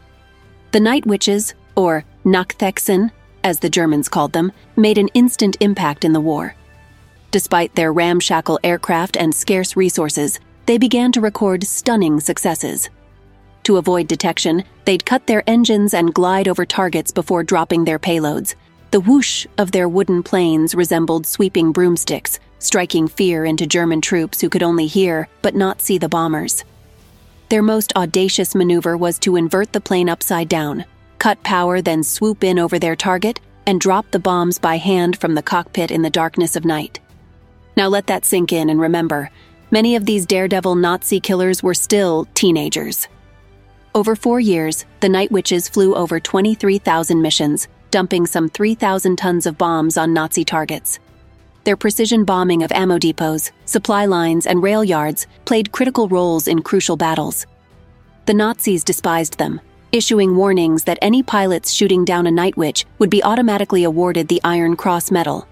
The 0.73 0.81
Night 0.81 1.07
Witches, 1.07 1.55
or 1.77 2.05
Nachthexen, 2.25 3.11
as 3.45 3.61
the 3.61 3.71
Germans 3.71 4.09
called 4.09 4.33
them, 4.33 4.53
made 4.77 4.99
an 4.99 5.09
instant 5.15 5.57
impact 5.61 6.05
in 6.05 6.13
the 6.13 6.21
war. 6.21 6.55
Despite 7.31 7.75
their 7.75 7.93
ramshackle 7.93 8.59
aircraft 8.65 9.17
and 9.17 9.35
scarce 9.35 9.77
resources, 9.77 10.41
they 10.67 10.79
began 10.79 11.13
to 11.13 11.21
record 11.21 11.65
stunning 11.65 12.19
successes. 12.21 12.91
To 13.65 13.77
avoid 13.77 14.09
detection, 14.09 14.65
they'd 14.85 15.05
cut 15.05 15.27
their 15.27 15.43
engines 15.47 15.95
and 15.95 16.15
glide 16.15 16.49
over 16.49 16.65
targets 16.65 17.13
before 17.13 17.43
dropping 17.43 17.85
their 17.85 17.99
payloads. 17.99 18.55
The 18.91 19.01
whoosh 19.01 19.47
of 19.59 19.71
their 19.71 19.89
wooden 19.89 20.23
planes 20.23 20.75
resembled 20.75 21.27
sweeping 21.27 21.71
broomsticks, 21.71 22.41
striking 22.59 23.07
fear 23.07 23.45
into 23.45 23.67
German 23.67 24.01
troops 24.01 24.41
who 24.41 24.49
could 24.49 24.63
only 24.63 24.87
hear 24.87 25.29
but 25.43 25.55
not 25.55 25.81
see 25.81 25.99
the 25.99 26.09
bombers. 26.09 26.65
Their 27.49 27.63
most 27.63 27.93
audacious 27.97 28.55
maneuver 28.55 28.97
was 28.97 29.19
to 29.21 29.37
invert 29.37 29.73
the 29.73 29.81
plane 29.81 30.09
upside 30.09 30.49
down, 30.49 30.85
cut 31.19 31.43
power, 31.43 31.83
then 31.83 32.03
swoop 32.03 32.43
in 32.43 32.59
over 32.59 32.79
their 32.79 32.97
target 32.97 33.41
and 33.67 33.81
drop 33.81 34.11
the 34.11 34.19
bombs 34.19 34.59
by 34.59 34.79
hand 34.79 35.19
from 35.19 35.35
the 35.35 35.43
cockpit 35.43 35.91
in 35.91 36.03
the 36.03 36.11
darkness 36.11 36.57
of 36.57 36.65
night. 36.65 36.99
Now 37.77 37.89
let 37.89 38.07
that 38.09 38.25
sink 38.25 38.53
in 38.53 38.71
and 38.71 38.81
remember, 38.81 39.31
many 39.71 39.97
of 39.97 40.07
these 40.07 40.27
daredevil 40.27 40.75
Nazi 40.75 41.21
killers 41.21 41.63
were 41.63 41.75
still 41.75 42.27
teenagers. 42.35 43.07
Over 43.93 44.15
four 44.15 44.39
years, 44.39 44.85
the 45.01 45.09
Night 45.09 45.33
Witches 45.33 45.69
flew 45.69 45.97
over 45.97 46.21
23,000 46.21 47.21
missions, 47.21 47.67
dumping 47.91 48.25
some 48.25 48.49
3,000 48.49 49.17
tons 49.17 49.47
of 49.47 49.59
bombs 49.59 49.97
on 49.97 50.15
Nazi 50.15 50.45
targets. 50.45 51.01
Their 51.65 51.77
precision 51.77 52.25
bombing 52.25 52.63
of 52.63 52.71
ammo 52.71 52.99
depots, 52.99 53.51
supply 53.65 54.07
lines, 54.07 54.47
and 54.47 54.63
rail 54.63 54.85
yards 54.85 55.27
played 55.45 55.73
critical 55.73 56.07
roles 56.09 56.47
in 56.47 56.63
crucial 56.63 56.97
battles. 56.97 57.47
The 58.27 58.35
Nazis 58.35 58.85
despised 58.85 59.39
them, 59.39 59.61
issuing 59.91 60.37
warnings 60.37 60.85
that 60.85 60.99
any 61.03 61.25
pilots 61.25 61.73
shooting 61.73 62.05
down 62.05 62.29
a 62.29 62.31
Night 62.31 62.57
Witch 62.57 62.87
would 63.01 63.11
be 63.11 63.25
automatically 63.25 63.83
awarded 63.83 64.29
the 64.29 64.41
Iron 64.45 64.77
Cross 64.77 65.11
Medal. 65.11 65.49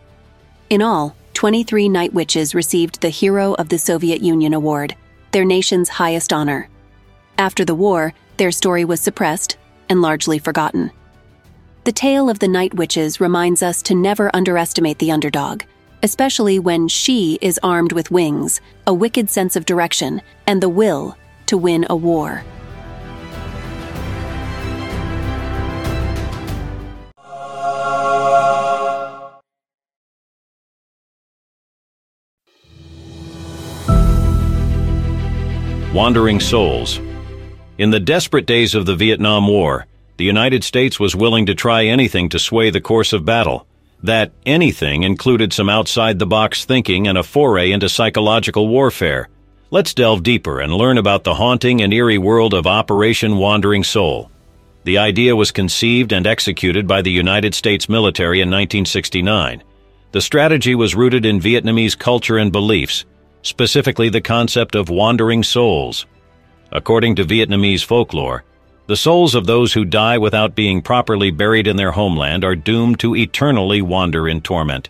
In 0.71 0.81
all, 0.81 1.17
23 1.35 1.89
Night 1.89 2.15
Witches 2.15 2.55
received 2.55 3.01
the 3.01 3.09
Hero 3.09 3.55
of 3.55 3.69
the 3.69 3.79
Soviet 3.79 4.23
Union 4.23 4.55
Award, 4.55 4.95
their 5.33 5.45
nation's 5.45 5.89
highest 5.89 6.33
honor. 6.33 6.69
After 7.37 7.65
the 7.65 7.75
war, 7.75 8.15
their 8.39 8.53
story 8.53 8.85
was 8.85 9.01
suppressed 9.01 9.57
and 9.89 10.01
largely 10.01 10.39
forgotten. 10.39 10.91
The 11.85 11.93
tale 11.93 12.31
of 12.31 12.39
the 12.39 12.49
Night 12.49 12.75
Witches 12.75 13.21
reminds 13.21 13.63
us 13.63 13.83
to 13.83 13.95
never 13.95 14.31
underestimate 14.35 14.99
the 14.99 15.11
underdog, 15.11 15.63
especially 16.03 16.59
when 16.59 16.89
she 16.89 17.39
is 17.41 17.59
armed 17.63 17.93
with 17.93 18.11
wings, 18.11 18.61
a 18.87 18.95
wicked 18.95 19.31
sense 19.31 19.57
of 19.57 19.67
direction, 19.67 20.23
and 20.47 20.63
the 20.63 20.69
will 20.69 21.17
to 21.47 21.57
win 21.57 21.87
a 21.91 21.97
war. 21.97 22.45
Wandering 35.95 36.39
Souls 36.39 37.01
in 37.79 37.91
the 37.91 38.01
desperate 38.01 38.45
days 38.45 38.75
of 38.75 38.87
the 38.87 38.97
Vietnam 38.97 39.47
War, 39.47 39.87
the 40.17 40.25
United 40.25 40.65
States 40.65 40.99
was 40.99 41.15
willing 41.15 41.47
to 41.47 41.55
try 41.55 41.87
anything 41.87 42.29
to 42.31 42.39
sway 42.41 42.71
the 42.71 42.81
course 42.81 43.13
of 43.13 43.25
battle. 43.25 43.67
That 44.03 44.33
anything 44.45 45.05
included 45.05 45.53
some 45.53 45.69
outside 45.69 46.19
the 46.19 46.27
box 46.27 46.65
thinking 46.65 47.07
and 47.07 47.17
a 47.17 47.23
foray 47.23 47.71
into 47.71 47.89
psychological 47.89 48.67
warfare. 48.67 49.29
Let's 49.71 49.95
delve 49.95 50.25
deeper 50.25 50.61
and 50.61 50.73
learn 50.73 50.99
about 50.99 51.23
the 51.23 51.35
haunting 51.35 51.81
and 51.81 51.95
eerie 51.95 52.19
world 52.19 52.53
of 52.53 52.67
Operation 52.67 53.37
Wandering 53.37 53.85
Soul. 53.85 54.31
The 54.83 54.99
idea 54.99 55.37
was 55.37 55.53
conceived 55.53 56.13
and 56.13 56.27
executed 56.27 56.89
by 56.89 57.03
the 57.03 57.13
United 57.13 57.55
States 57.55 57.89
military 57.89 58.39
in 58.41 58.49
1969. 58.49 59.63
The 60.11 60.21
strategy 60.21 60.75
was 60.75 60.97
rooted 60.97 61.27
in 61.27 61.41
Vietnamese 61.41 61.97
culture 61.97 62.39
and 62.39 62.51
beliefs, 62.51 63.05
specifically 63.43 64.09
the 64.09 64.21
concept 64.21 64.75
of 64.75 64.89
wandering 64.89 65.43
souls. 65.45 66.07
According 66.71 67.17
to 67.17 67.25
Vietnamese 67.25 67.85
folklore, 67.85 68.45
the 68.87 68.97
souls 68.97 69.35
of 69.35 69.47
those 69.47 69.73
who 69.73 69.85
die 69.85 70.19
without 70.19 70.55
being 70.55 70.81
properly 70.81 71.31
buried 71.31 71.67
in 71.67 71.77
their 71.77 71.93
homeland 71.93 72.45
are 72.45 72.57
doomed 72.57 72.99
to 73.01 73.17
eternally 73.17 73.83
wander 73.83 74.29
in 74.29 74.41
torment. 74.41 74.89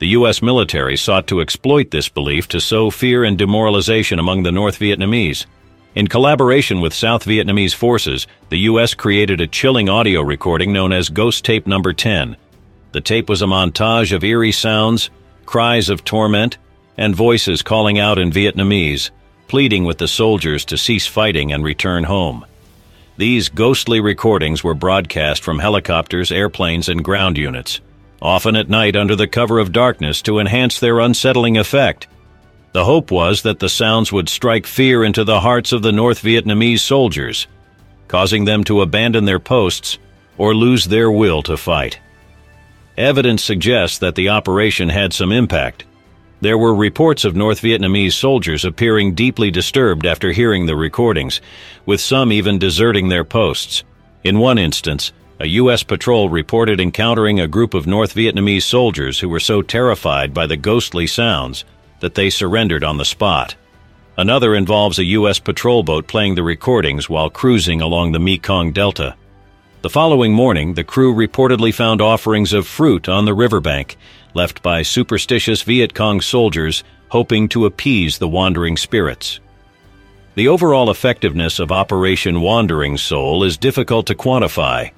The 0.00 0.08
U.S. 0.08 0.42
military 0.42 0.96
sought 0.96 1.26
to 1.28 1.40
exploit 1.40 1.90
this 1.90 2.08
belief 2.08 2.46
to 2.48 2.60
sow 2.60 2.90
fear 2.90 3.24
and 3.24 3.36
demoralization 3.36 4.18
among 4.18 4.42
the 4.42 4.52
North 4.52 4.78
Vietnamese. 4.78 5.46
In 5.94 6.06
collaboration 6.06 6.80
with 6.80 6.94
South 6.94 7.24
Vietnamese 7.24 7.74
forces, 7.74 8.26
the 8.48 8.58
U.S. 8.70 8.94
created 8.94 9.40
a 9.40 9.46
chilling 9.46 9.88
audio 9.88 10.20
recording 10.20 10.72
known 10.72 10.92
as 10.92 11.08
Ghost 11.08 11.44
Tape 11.44 11.66
Number 11.66 11.92
10. 11.92 12.36
The 12.92 13.00
tape 13.00 13.28
was 13.28 13.42
a 13.42 13.46
montage 13.46 14.14
of 14.14 14.22
eerie 14.22 14.52
sounds, 14.52 15.10
cries 15.46 15.88
of 15.88 16.04
torment, 16.04 16.58
and 16.96 17.14
voices 17.14 17.62
calling 17.62 17.98
out 17.98 18.18
in 18.18 18.30
Vietnamese, 18.30 19.10
pleading 19.48 19.84
with 19.84 19.98
the 19.98 20.06
soldiers 20.06 20.64
to 20.66 20.78
cease 20.78 21.06
fighting 21.06 21.52
and 21.52 21.64
return 21.64 22.04
home. 22.04 22.44
These 23.16 23.48
ghostly 23.48 23.98
recordings 24.00 24.62
were 24.62 24.74
broadcast 24.74 25.42
from 25.42 25.58
helicopters, 25.58 26.30
airplanes, 26.30 26.88
and 26.88 27.02
ground 27.02 27.36
units, 27.36 27.80
often 28.22 28.54
at 28.54 28.68
night 28.68 28.94
under 28.94 29.16
the 29.16 29.26
cover 29.26 29.58
of 29.58 29.72
darkness 29.72 30.22
to 30.22 30.38
enhance 30.38 30.78
their 30.78 31.00
unsettling 31.00 31.56
effect. 31.56 32.06
The 32.72 32.84
hope 32.84 33.10
was 33.10 33.42
that 33.42 33.58
the 33.58 33.68
sounds 33.68 34.12
would 34.12 34.28
strike 34.28 34.66
fear 34.66 35.02
into 35.02 35.24
the 35.24 35.40
hearts 35.40 35.72
of 35.72 35.82
the 35.82 35.90
North 35.90 36.22
Vietnamese 36.22 36.80
soldiers, 36.80 37.48
causing 38.06 38.44
them 38.44 38.62
to 38.64 38.82
abandon 38.82 39.24
their 39.24 39.40
posts 39.40 39.98
or 40.36 40.54
lose 40.54 40.84
their 40.84 41.10
will 41.10 41.42
to 41.42 41.56
fight. 41.56 41.98
Evidence 42.96 43.42
suggests 43.42 43.98
that 43.98 44.14
the 44.14 44.28
operation 44.28 44.88
had 44.88 45.12
some 45.12 45.32
impact. 45.32 45.84
There 46.40 46.58
were 46.58 46.74
reports 46.74 47.24
of 47.24 47.34
North 47.34 47.62
Vietnamese 47.62 48.12
soldiers 48.12 48.64
appearing 48.64 49.14
deeply 49.14 49.50
disturbed 49.50 50.06
after 50.06 50.30
hearing 50.30 50.66
the 50.66 50.76
recordings, 50.76 51.40
with 51.84 52.00
some 52.00 52.30
even 52.30 52.58
deserting 52.58 53.08
their 53.08 53.24
posts. 53.24 53.82
In 54.22 54.38
one 54.38 54.56
instance, 54.56 55.12
a 55.40 55.48
U.S. 55.48 55.82
patrol 55.82 56.28
reported 56.28 56.80
encountering 56.80 57.40
a 57.40 57.48
group 57.48 57.74
of 57.74 57.88
North 57.88 58.14
Vietnamese 58.14 58.62
soldiers 58.62 59.18
who 59.18 59.28
were 59.28 59.40
so 59.40 59.62
terrified 59.62 60.32
by 60.32 60.46
the 60.46 60.56
ghostly 60.56 61.08
sounds 61.08 61.64
that 62.00 62.14
they 62.14 62.30
surrendered 62.30 62.84
on 62.84 62.98
the 62.98 63.04
spot. 63.04 63.56
Another 64.16 64.54
involves 64.54 64.98
a 64.98 65.04
U.S. 65.04 65.40
patrol 65.40 65.82
boat 65.82 66.06
playing 66.06 66.36
the 66.36 66.42
recordings 66.44 67.08
while 67.08 67.30
cruising 67.30 67.80
along 67.80 68.12
the 68.12 68.20
Mekong 68.20 68.72
Delta. 68.72 69.16
The 69.80 69.90
following 69.90 70.32
morning, 70.32 70.74
the 70.74 70.82
crew 70.82 71.14
reportedly 71.14 71.72
found 71.72 72.02
offerings 72.02 72.52
of 72.52 72.66
fruit 72.66 73.08
on 73.08 73.26
the 73.26 73.34
riverbank, 73.34 73.96
left 74.34 74.60
by 74.60 74.82
superstitious 74.82 75.62
Viet 75.62 75.94
Cong 75.94 76.20
soldiers 76.20 76.82
hoping 77.10 77.48
to 77.50 77.64
appease 77.64 78.18
the 78.18 78.26
wandering 78.26 78.76
spirits. 78.76 79.38
The 80.34 80.48
overall 80.48 80.90
effectiveness 80.90 81.60
of 81.60 81.70
Operation 81.70 82.40
Wandering 82.40 82.96
Soul 82.96 83.44
is 83.44 83.56
difficult 83.56 84.08
to 84.08 84.16
quantify. 84.16 84.90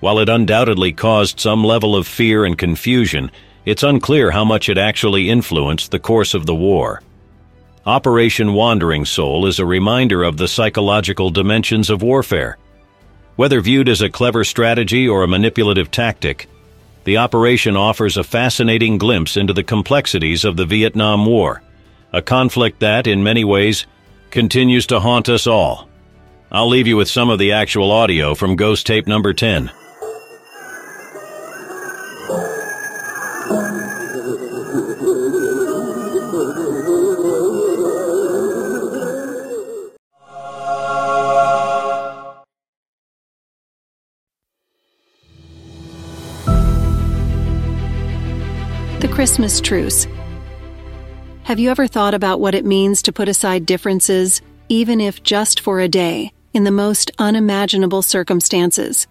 While 0.00 0.18
it 0.18 0.30
undoubtedly 0.30 0.92
caused 0.92 1.38
some 1.38 1.62
level 1.62 1.94
of 1.94 2.06
fear 2.06 2.46
and 2.46 2.56
confusion, 2.56 3.30
it's 3.66 3.82
unclear 3.82 4.30
how 4.30 4.44
much 4.44 4.70
it 4.70 4.78
actually 4.78 5.28
influenced 5.28 5.90
the 5.90 5.98
course 5.98 6.32
of 6.32 6.46
the 6.46 6.54
war. 6.54 7.02
Operation 7.84 8.54
Wandering 8.54 9.04
Soul 9.04 9.44
is 9.44 9.58
a 9.58 9.66
reminder 9.66 10.22
of 10.22 10.38
the 10.38 10.48
psychological 10.48 11.28
dimensions 11.28 11.90
of 11.90 12.00
warfare. 12.00 12.56
Whether 13.36 13.60
viewed 13.60 13.88
as 13.88 14.00
a 14.00 14.08
clever 14.08 14.44
strategy 14.44 15.08
or 15.08 15.24
a 15.24 15.28
manipulative 15.28 15.90
tactic, 15.90 16.48
the 17.02 17.18
operation 17.18 17.76
offers 17.76 18.16
a 18.16 18.24
fascinating 18.24 18.96
glimpse 18.96 19.36
into 19.36 19.52
the 19.52 19.64
complexities 19.64 20.44
of 20.44 20.56
the 20.56 20.66
Vietnam 20.66 21.26
War, 21.26 21.62
a 22.12 22.22
conflict 22.22 22.80
that, 22.80 23.06
in 23.06 23.24
many 23.24 23.44
ways, 23.44 23.86
continues 24.30 24.86
to 24.86 25.00
haunt 25.00 25.28
us 25.28 25.46
all. 25.46 25.88
I'll 26.52 26.68
leave 26.68 26.86
you 26.86 26.96
with 26.96 27.08
some 27.08 27.28
of 27.28 27.40
the 27.40 27.52
actual 27.52 27.90
audio 27.90 28.34
from 28.34 28.54
Ghost 28.54 28.86
Tape 28.86 29.08
number 29.08 29.32
10. 29.32 29.70
Christmas 49.24 49.58
Truce. 49.62 50.06
Have 51.44 51.58
you 51.58 51.70
ever 51.70 51.86
thought 51.86 52.12
about 52.12 52.40
what 52.40 52.54
it 52.54 52.66
means 52.66 53.00
to 53.00 53.10
put 53.10 53.26
aside 53.26 53.64
differences, 53.64 54.42
even 54.68 55.00
if 55.00 55.22
just 55.22 55.60
for 55.60 55.80
a 55.80 55.88
day, 55.88 56.30
in 56.52 56.64
the 56.64 56.70
most 56.70 57.10
unimaginable 57.18 58.02
circumstances? 58.02 59.06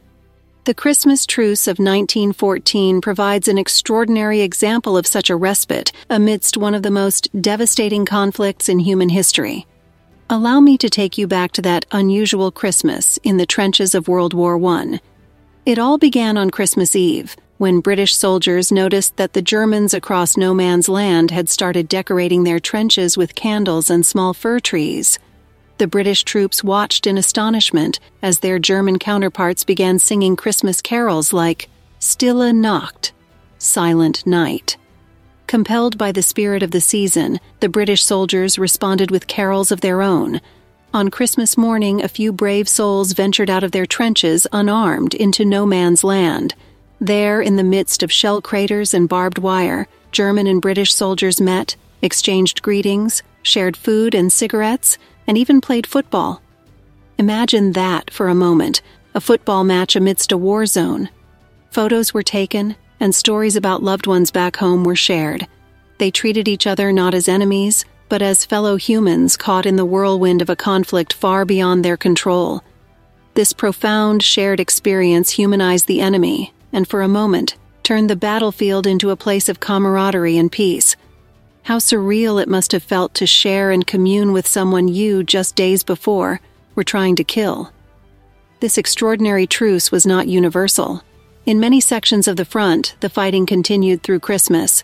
The 0.65 0.75
Christmas 0.75 1.25
Truce 1.25 1.65
of 1.65 1.79
1914 1.79 3.01
provides 3.01 3.47
an 3.47 3.57
extraordinary 3.57 4.41
example 4.41 4.97
of 4.97 5.07
such 5.07 5.31
a 5.31 5.35
respite 5.35 5.91
amidst 6.11 6.57
one 6.57 6.75
of 6.75 6.83
the 6.83 6.91
most 6.91 7.27
devastating 7.41 8.05
conflicts 8.05 8.69
in 8.69 8.77
human 8.77 9.09
history. 9.09 9.65
Allow 10.29 10.59
me 10.59 10.77
to 10.77 10.91
take 10.91 11.17
you 11.17 11.25
back 11.25 11.53
to 11.53 11.61
that 11.63 11.87
unusual 11.91 12.51
Christmas 12.51 13.17
in 13.23 13.37
the 13.37 13.47
trenches 13.47 13.95
of 13.95 14.07
World 14.07 14.35
War 14.35 14.63
I. 14.63 14.99
It 15.65 15.79
all 15.79 15.97
began 15.97 16.37
on 16.37 16.51
Christmas 16.51 16.95
Eve 16.95 17.35
when 17.63 17.79
British 17.79 18.13
soldiers 18.13 18.73
noticed 18.73 19.15
that 19.15 19.31
the 19.31 19.41
Germans 19.41 19.93
across 19.93 20.35
no 20.35 20.53
man's 20.53 20.89
land 20.89 21.31
had 21.31 21.47
started 21.47 21.87
decorating 21.87 22.43
their 22.43 22.59
trenches 22.59 23.15
with 23.15 23.35
candles 23.35 23.89
and 23.89 24.05
small 24.05 24.33
fir 24.33 24.59
trees. 24.59 25.17
The 25.77 25.87
British 25.87 26.25
troops 26.25 26.61
watched 26.61 27.07
in 27.07 27.17
astonishment 27.17 28.01
as 28.21 28.39
their 28.39 28.59
German 28.59 28.99
counterparts 28.99 29.63
began 29.63 29.97
singing 29.97 30.35
Christmas 30.35 30.81
carols 30.81 31.31
like 31.31 31.69
Stille 31.99 32.51
Nacht, 32.51 33.13
Silent 33.59 34.27
Night. 34.27 34.75
Compelled 35.47 35.97
by 35.97 36.11
the 36.11 36.21
spirit 36.21 36.63
of 36.63 36.71
the 36.71 36.81
season, 36.81 37.39
the 37.61 37.69
British 37.69 38.03
soldiers 38.03 38.59
responded 38.59 39.09
with 39.09 39.27
carols 39.27 39.71
of 39.71 39.79
their 39.79 40.01
own. 40.01 40.41
On 40.93 41.09
Christmas 41.09 41.57
morning, 41.57 42.03
a 42.03 42.09
few 42.09 42.33
brave 42.33 42.67
souls 42.67 43.13
ventured 43.13 43.49
out 43.49 43.63
of 43.63 43.71
their 43.71 43.85
trenches 43.85 44.45
unarmed 44.51 45.13
into 45.13 45.45
no 45.45 45.65
man's 45.65 46.03
land. 46.03 46.55
There, 47.03 47.41
in 47.41 47.57
the 47.57 47.65
midst 47.65 48.01
of 48.01 48.13
shell 48.13 48.41
craters 48.41 48.93
and 48.93 49.09
barbed 49.09 49.37
wire, 49.37 49.89
German 50.13 50.47
and 50.47 50.61
British 50.61 50.93
soldiers 50.93 51.41
met, 51.41 51.75
exchanged 52.01 52.61
greetings, 52.61 53.21
shared 53.41 53.75
food 53.75 54.15
and 54.15 54.31
cigarettes, 54.31 54.97
and 55.27 55.37
even 55.37 55.59
played 55.59 55.85
football. 55.85 56.41
Imagine 57.17 57.73
that 57.73 58.09
for 58.09 58.29
a 58.29 58.33
moment 58.33 58.81
a 59.13 59.19
football 59.19 59.65
match 59.65 59.97
amidst 59.97 60.31
a 60.31 60.37
war 60.37 60.65
zone. 60.65 61.09
Photos 61.71 62.13
were 62.13 62.23
taken, 62.23 62.77
and 63.01 63.13
stories 63.13 63.57
about 63.57 63.83
loved 63.83 64.07
ones 64.07 64.31
back 64.31 64.55
home 64.55 64.85
were 64.85 64.95
shared. 64.95 65.45
They 65.97 66.09
treated 66.09 66.47
each 66.47 66.65
other 66.65 66.93
not 66.93 67.13
as 67.13 67.27
enemies, 67.27 67.83
but 68.07 68.21
as 68.21 68.45
fellow 68.45 68.77
humans 68.77 69.35
caught 69.35 69.65
in 69.65 69.75
the 69.75 69.83
whirlwind 69.83 70.41
of 70.41 70.49
a 70.49 70.55
conflict 70.55 71.11
far 71.11 71.43
beyond 71.43 71.83
their 71.83 71.97
control. 71.97 72.63
This 73.33 73.51
profound 73.51 74.23
shared 74.23 74.61
experience 74.61 75.31
humanized 75.31 75.87
the 75.87 75.99
enemy 75.99 76.53
and 76.73 76.87
for 76.87 77.01
a 77.01 77.07
moment 77.07 77.55
turned 77.83 78.09
the 78.09 78.15
battlefield 78.15 78.87
into 78.87 79.11
a 79.11 79.15
place 79.15 79.47
of 79.49 79.59
camaraderie 79.59 80.37
and 80.37 80.51
peace. 80.51 80.95
How 81.63 81.77
surreal 81.77 82.41
it 82.41 82.49
must 82.49 82.71
have 82.71 82.83
felt 82.83 83.13
to 83.15 83.27
share 83.27 83.71
and 83.71 83.85
commune 83.85 84.31
with 84.33 84.47
someone 84.47 84.87
you, 84.87 85.23
just 85.23 85.55
days 85.55 85.83
before, 85.83 86.41
were 86.75 86.83
trying 86.83 87.15
to 87.17 87.23
kill. 87.23 87.71
This 88.59 88.77
extraordinary 88.77 89.45
truce 89.45 89.91
was 89.91 90.05
not 90.05 90.27
universal. 90.27 91.03
In 91.45 91.59
many 91.59 91.81
sections 91.81 92.27
of 92.27 92.37
the 92.37 92.45
front, 92.45 92.95
the 93.01 93.09
fighting 93.09 93.45
continued 93.45 94.01
through 94.01 94.21
Christmas. 94.21 94.83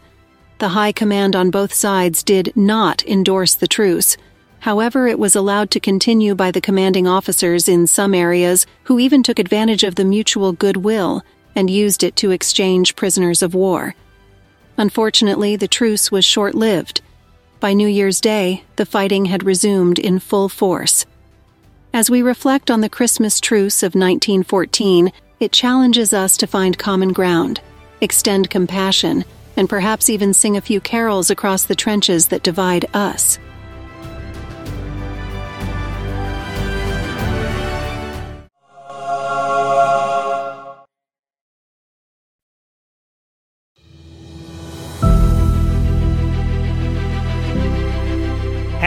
The 0.60 0.70
high 0.70 0.92
command 0.92 1.36
on 1.36 1.52
both 1.52 1.74
sides 1.74 2.22
did 2.22 2.52
not 2.56 3.06
endorse 3.06 3.56
the 3.56 3.68
truce. 3.68 4.18
However, 4.60 5.08
it 5.08 5.18
was 5.18 5.38
allowed 5.38 5.72
to 5.72 5.80
continue 5.80 6.36
by 6.36 6.52
the 6.52 6.60
commanding 6.60 7.08
officers 7.08 7.70
in 7.70 7.88
some 7.88 8.14
areas 8.14 8.66
who 8.84 9.00
even 9.00 9.24
took 9.24 9.40
advantage 9.40 9.86
of 9.86 9.96
the 9.96 10.04
mutual 10.04 10.52
goodwill 10.52 11.24
and 11.60 11.70
used 11.70 12.06
it 12.06 12.16
to 12.16 12.32
exchange 12.32 12.96
prisoners 12.96 13.42
of 13.44 13.54
war. 13.54 13.94
Unfortunately, 14.78 15.58
the 15.58 15.68
truce 15.68 16.10
was 16.10 16.24
short 16.24 16.56
lived. 16.56 17.02
By 17.60 17.74
New 17.74 17.90
Year's 17.90 18.22
Day, 18.22 18.64
the 18.78 18.86
fighting 18.86 19.26
had 19.26 19.44
resumed 19.44 20.00
in 20.00 20.20
full 20.20 20.48
force. 20.48 21.06
As 21.94 22.10
we 22.10 22.22
reflect 22.22 22.72
on 22.72 22.80
the 22.80 22.88
Christmas 22.88 23.42
truce 23.42 23.84
of 23.84 23.94
1914, 23.94 25.12
it 25.42 25.52
challenges 25.52 26.14
us 26.14 26.38
to 26.38 26.48
find 26.48 26.78
common 26.78 27.12
ground, 27.12 27.60
extend 28.00 28.50
compassion, 28.50 29.26
and 29.58 29.68
perhaps 29.68 30.10
even 30.10 30.34
sing 30.34 30.56
a 30.56 30.62
few 30.62 30.80
carols 30.80 31.30
across 31.30 31.66
the 31.66 31.76
trenches 31.76 32.30
that 32.30 32.44
divide 32.44 32.86
us. 32.96 33.38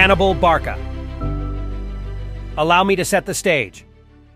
Hannibal 0.02 0.34
Barca. 0.34 0.76
Allow 2.58 2.82
me 2.82 2.96
to 2.96 3.04
set 3.04 3.24
the 3.24 3.34
stage. 3.34 3.86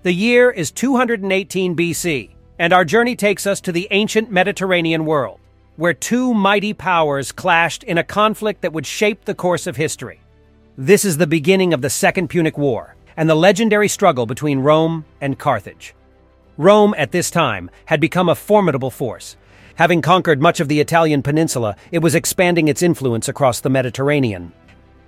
The 0.04 0.12
year 0.12 0.48
is 0.48 0.70
218 0.70 1.74
BC, 1.74 2.30
and 2.56 2.72
our 2.72 2.84
journey 2.84 3.16
takes 3.16 3.48
us 3.48 3.60
to 3.62 3.72
the 3.72 3.88
ancient 3.90 4.30
Mediterranean 4.30 5.04
world, 5.04 5.40
where 5.74 5.92
two 5.92 6.32
mighty 6.32 6.72
powers 6.72 7.32
clashed 7.32 7.82
in 7.82 7.98
a 7.98 8.04
conflict 8.04 8.62
that 8.62 8.72
would 8.74 8.86
shape 8.86 9.24
the 9.24 9.34
course 9.34 9.66
of 9.66 9.74
history. 9.74 10.20
This 10.78 11.04
is 11.04 11.16
the 11.16 11.26
beginning 11.26 11.74
of 11.74 11.82
the 11.82 11.90
Second 11.90 12.28
Punic 12.28 12.56
War 12.56 12.94
and 13.16 13.28
the 13.28 13.34
legendary 13.34 13.88
struggle 13.88 14.24
between 14.24 14.60
Rome 14.60 15.04
and 15.20 15.36
Carthage. 15.36 15.96
Rome, 16.56 16.94
at 16.96 17.10
this 17.10 17.28
time, 17.28 17.72
had 17.86 18.00
become 18.00 18.28
a 18.28 18.36
formidable 18.36 18.92
force. 18.92 19.36
Having 19.74 20.02
conquered 20.02 20.40
much 20.40 20.60
of 20.60 20.68
the 20.68 20.78
Italian 20.78 21.24
peninsula, 21.24 21.74
it 21.90 21.98
was 21.98 22.14
expanding 22.14 22.68
its 22.68 22.82
influence 22.82 23.28
across 23.28 23.58
the 23.58 23.68
Mediterranean. 23.68 24.52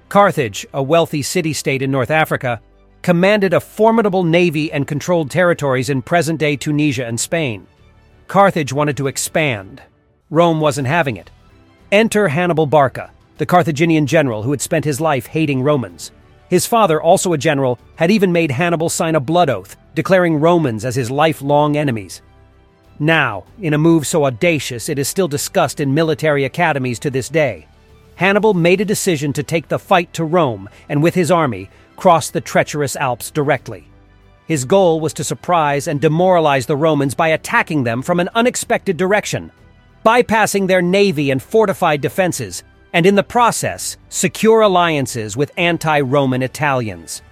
Carthage, 0.08 0.66
a 0.72 0.82
wealthy 0.82 1.20
city 1.20 1.52
state 1.52 1.82
in 1.82 1.90
North 1.90 2.10
Africa, 2.10 2.62
commanded 3.02 3.52
a 3.52 3.60
formidable 3.60 4.24
navy 4.24 4.72
and 4.72 4.86
controlled 4.86 5.30
territories 5.30 5.90
in 5.90 6.00
present 6.00 6.40
day 6.40 6.56
Tunisia 6.56 7.04
and 7.06 7.20
Spain. 7.20 7.66
Carthage 8.26 8.72
wanted 8.72 8.96
to 8.96 9.06
expand. 9.06 9.82
Rome 10.30 10.60
wasn't 10.60 10.88
having 10.88 11.18
it. 11.18 11.30
Enter 11.92 12.28
Hannibal 12.28 12.64
Barca, 12.64 13.10
the 13.36 13.44
Carthaginian 13.44 14.06
general 14.06 14.42
who 14.42 14.50
had 14.50 14.62
spent 14.62 14.84
his 14.86 14.98
life 14.98 15.26
hating 15.26 15.62
Romans. 15.62 16.10
His 16.48 16.66
father, 16.66 17.02
also 17.02 17.34
a 17.34 17.38
general, 17.38 17.78
had 17.96 18.10
even 18.10 18.32
made 18.32 18.50
Hannibal 18.50 18.88
sign 18.88 19.14
a 19.14 19.20
blood 19.20 19.50
oath, 19.50 19.76
declaring 19.94 20.40
Romans 20.40 20.86
as 20.86 20.96
his 20.96 21.10
lifelong 21.10 21.76
enemies. 21.76 22.22
Now, 22.98 23.44
in 23.60 23.74
a 23.74 23.78
move 23.78 24.06
so 24.06 24.24
audacious 24.24 24.88
it 24.88 24.98
is 24.98 25.06
still 25.06 25.28
discussed 25.28 25.80
in 25.80 25.92
military 25.92 26.44
academies 26.44 26.98
to 27.00 27.10
this 27.10 27.28
day, 27.28 27.67
Hannibal 28.18 28.52
made 28.52 28.80
a 28.80 28.84
decision 28.84 29.32
to 29.34 29.44
take 29.44 29.68
the 29.68 29.78
fight 29.78 30.12
to 30.14 30.24
Rome 30.24 30.68
and, 30.88 31.00
with 31.00 31.14
his 31.14 31.30
army, 31.30 31.70
cross 31.94 32.30
the 32.30 32.40
treacherous 32.40 32.96
Alps 32.96 33.30
directly. 33.30 33.86
His 34.48 34.64
goal 34.64 34.98
was 34.98 35.12
to 35.14 35.22
surprise 35.22 35.86
and 35.86 36.00
demoralize 36.00 36.66
the 36.66 36.76
Romans 36.76 37.14
by 37.14 37.28
attacking 37.28 37.84
them 37.84 38.02
from 38.02 38.18
an 38.18 38.28
unexpected 38.34 38.96
direction, 38.96 39.52
bypassing 40.04 40.66
their 40.66 40.82
navy 40.82 41.30
and 41.30 41.40
fortified 41.40 42.00
defenses, 42.00 42.64
and 42.92 43.06
in 43.06 43.14
the 43.14 43.22
process, 43.22 43.96
secure 44.08 44.62
alliances 44.62 45.36
with 45.36 45.52
anti 45.56 46.00
Roman 46.00 46.42
Italians. 46.42 47.22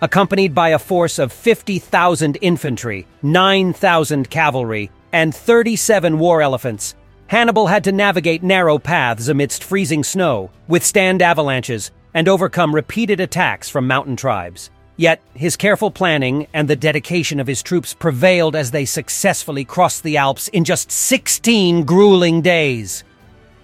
Accompanied 0.00 0.54
by 0.54 0.68
a 0.68 0.78
force 0.78 1.18
of 1.18 1.32
50,000 1.32 2.38
infantry, 2.40 3.04
9,000 3.20 4.30
cavalry, 4.30 4.92
and 5.12 5.34
37 5.34 6.20
war 6.20 6.40
elephants, 6.40 6.94
Hannibal 7.28 7.66
had 7.66 7.82
to 7.84 7.92
navigate 7.92 8.44
narrow 8.44 8.78
paths 8.78 9.26
amidst 9.26 9.64
freezing 9.64 10.04
snow, 10.04 10.50
withstand 10.68 11.20
avalanches, 11.20 11.90
and 12.14 12.28
overcome 12.28 12.72
repeated 12.72 13.18
attacks 13.18 13.68
from 13.68 13.88
mountain 13.88 14.14
tribes. 14.14 14.70
Yet, 14.96 15.20
his 15.34 15.56
careful 15.56 15.90
planning 15.90 16.46
and 16.54 16.68
the 16.68 16.76
dedication 16.76 17.40
of 17.40 17.48
his 17.48 17.64
troops 17.64 17.94
prevailed 17.94 18.54
as 18.54 18.70
they 18.70 18.84
successfully 18.84 19.64
crossed 19.64 20.04
the 20.04 20.16
Alps 20.16 20.46
in 20.48 20.64
just 20.64 20.90
16 20.92 21.84
grueling 21.84 22.42
days. 22.42 23.02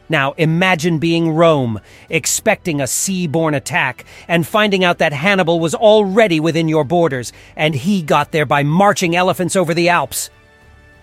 Now, 0.08 0.32
imagine 0.32 0.98
being 0.98 1.30
Rome, 1.30 1.80
expecting 2.10 2.80
a 2.80 2.86
sea-borne 2.86 3.54
attack, 3.54 4.04
and 4.28 4.46
finding 4.46 4.84
out 4.84 4.98
that 4.98 5.12
Hannibal 5.12 5.60
was 5.60 5.74
already 5.74 6.40
within 6.40 6.68
your 6.68 6.84
borders, 6.84 7.32
and 7.56 7.74
he 7.74 8.02
got 8.02 8.32
there 8.32 8.44
by 8.44 8.64
marching 8.64 9.14
elephants 9.14 9.56
over 9.56 9.72
the 9.72 9.88
Alps. 9.88 10.30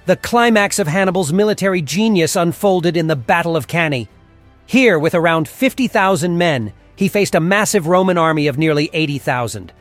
The 0.10 0.16
climax 0.16 0.80
of 0.80 0.88
Hannibal's 0.88 1.32
military 1.32 1.84
genius 1.84 2.36
unfolded 2.36 2.98
in 2.98 3.06
the 3.06 3.16
Battle 3.16 3.56
of 3.56 3.68
Cannae. 3.68 4.08
Here, 4.66 4.98
with 4.98 5.14
around 5.14 5.48
50,000 5.48 6.36
men, 6.36 6.74
he 6.96 7.08
faced 7.08 7.36
a 7.36 7.40
massive 7.40 7.86
Roman 7.86 8.18
army 8.18 8.48
of 8.48 8.58
nearly 8.58 8.90
80,000. 8.92 9.72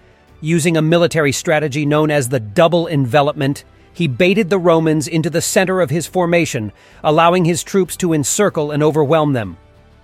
Using 0.42 0.76
a 0.76 0.82
military 0.82 1.32
strategy 1.32 1.86
known 1.86 2.10
as 2.10 2.28
the 2.28 2.40
double 2.40 2.86
envelopment, 2.86 3.64
he 3.90 4.06
baited 4.06 4.50
the 4.50 4.58
Romans 4.58 5.08
into 5.08 5.30
the 5.30 5.40
center 5.40 5.80
of 5.80 5.88
his 5.88 6.06
formation, 6.06 6.72
allowing 7.02 7.46
his 7.46 7.62
troops 7.62 7.96
to 7.96 8.12
encircle 8.12 8.70
and 8.70 8.82
overwhelm 8.82 9.32
them. 9.32 9.56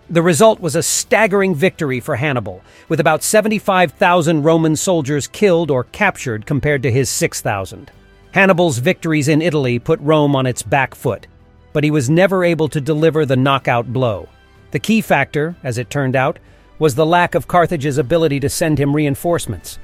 The 0.08 0.22
result 0.22 0.58
was 0.58 0.74
a 0.74 0.82
staggering 0.82 1.54
victory 1.54 2.00
for 2.00 2.16
Hannibal, 2.16 2.62
with 2.88 2.98
about 2.98 3.22
75,000 3.22 4.42
Roman 4.42 4.74
soldiers 4.76 5.26
killed 5.26 5.70
or 5.70 5.84
captured 5.84 6.46
compared 6.46 6.82
to 6.84 6.90
his 6.90 7.10
6,000. 7.10 7.90
Hannibal's 8.34 8.78
victories 8.78 9.28
in 9.28 9.40
Italy 9.40 9.78
put 9.78 10.00
Rome 10.00 10.34
on 10.34 10.44
its 10.44 10.60
back 10.60 10.96
foot, 10.96 11.28
but 11.72 11.84
he 11.84 11.92
was 11.92 12.10
never 12.10 12.42
able 12.42 12.68
to 12.68 12.80
deliver 12.80 13.24
the 13.24 13.36
knockout 13.36 13.92
blow. 13.92 14.28
The 14.72 14.80
key 14.80 15.02
factor, 15.02 15.54
as 15.62 15.78
it 15.78 15.88
turned 15.88 16.16
out, 16.16 16.40
was 16.80 16.96
the 16.96 17.06
lack 17.06 17.36
of 17.36 17.46
Carthage's 17.46 17.96
ability 17.96 18.40
to 18.40 18.48
send 18.48 18.80
him 18.80 18.92
reinforcements. 18.92 19.78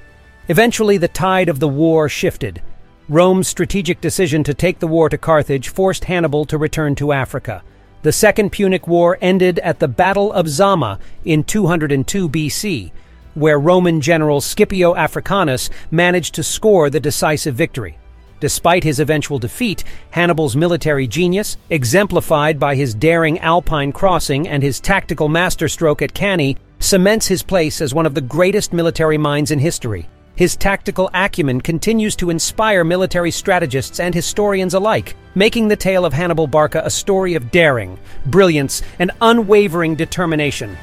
Eventually, 0.48 0.96
the 0.96 1.06
tide 1.06 1.48
of 1.48 1.60
the 1.60 1.68
war 1.68 2.08
shifted. 2.08 2.60
Rome's 3.08 3.46
strategic 3.46 4.00
decision 4.00 4.42
to 4.42 4.52
take 4.52 4.80
the 4.80 4.88
war 4.88 5.08
to 5.08 5.16
Carthage 5.16 5.68
forced 5.68 6.06
Hannibal 6.06 6.44
to 6.46 6.58
return 6.58 6.96
to 6.96 7.12
Africa. 7.12 7.62
The 8.02 8.10
Second 8.10 8.50
Punic 8.50 8.88
War 8.88 9.16
ended 9.20 9.60
at 9.60 9.78
the 9.78 9.86
Battle 9.86 10.32
of 10.32 10.48
Zama 10.48 10.98
in 11.24 11.44
202 11.44 12.28
BC, 12.28 12.90
where 13.34 13.60
Roman 13.60 14.00
general 14.00 14.40
Scipio 14.40 14.96
Africanus 14.96 15.70
managed 15.92 16.34
to 16.34 16.42
score 16.42 16.90
the 16.90 16.98
decisive 16.98 17.54
victory. 17.54 17.96
Despite 18.40 18.84
his 18.84 19.00
eventual 19.00 19.38
defeat, 19.38 19.84
Hannibal's 20.10 20.56
military 20.56 21.06
genius, 21.06 21.58
exemplified 21.68 22.58
by 22.58 22.74
his 22.74 22.94
daring 22.94 23.38
Alpine 23.40 23.92
crossing 23.92 24.48
and 24.48 24.62
his 24.62 24.80
tactical 24.80 25.28
masterstroke 25.28 26.00
at 26.00 26.14
Cannae, 26.14 26.56
cements 26.78 27.26
his 27.26 27.42
place 27.42 27.82
as 27.82 27.92
one 27.92 28.06
of 28.06 28.14
the 28.14 28.20
greatest 28.22 28.72
military 28.72 29.18
minds 29.18 29.50
in 29.50 29.58
history. 29.58 30.08
His 30.36 30.56
tactical 30.56 31.10
acumen 31.12 31.60
continues 31.60 32.16
to 32.16 32.30
inspire 32.30 32.82
military 32.82 33.30
strategists 33.30 34.00
and 34.00 34.14
historians 34.14 34.72
alike, 34.72 35.14
making 35.34 35.68
the 35.68 35.76
tale 35.76 36.06
of 36.06 36.14
Hannibal 36.14 36.46
Barca 36.46 36.80
a 36.82 36.90
story 36.90 37.34
of 37.34 37.50
daring, 37.50 37.98
brilliance, 38.24 38.80
and 38.98 39.10
unwavering 39.20 39.96
determination. 39.96 40.78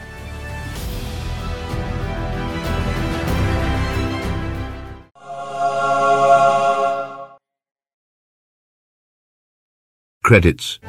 Credits 10.27 10.79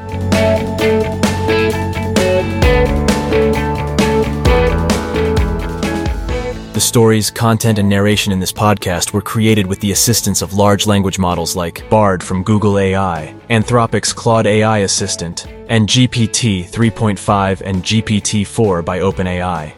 The 6.73 6.81
stories, 6.81 7.31
content, 7.31 7.79
and 7.79 7.89
narration 7.89 8.33
in 8.33 8.41
this 8.41 8.53
podcast 8.53 9.13
were 9.13 9.23
created 9.23 9.65
with 9.65 9.79
the 9.79 9.93
assistance 9.93 10.43
of 10.43 10.55
large 10.55 10.89
language 10.89 11.21
models 11.21 11.55
like 11.55 11.89
Bard 11.89 12.21
from 12.21 12.43
Google 12.43 12.81
AI, 12.81 13.33
Anthropic's 13.49 14.13
Claude 14.13 14.49
AI 14.49 14.79
Assistant, 14.79 15.47
and 15.69 15.89
GPT 15.89 16.69
3.5 16.69 17.63
and 17.65 17.85
GPT 17.85 18.45
4 18.45 18.83
by 18.83 18.99
OpenAI. 18.99 19.73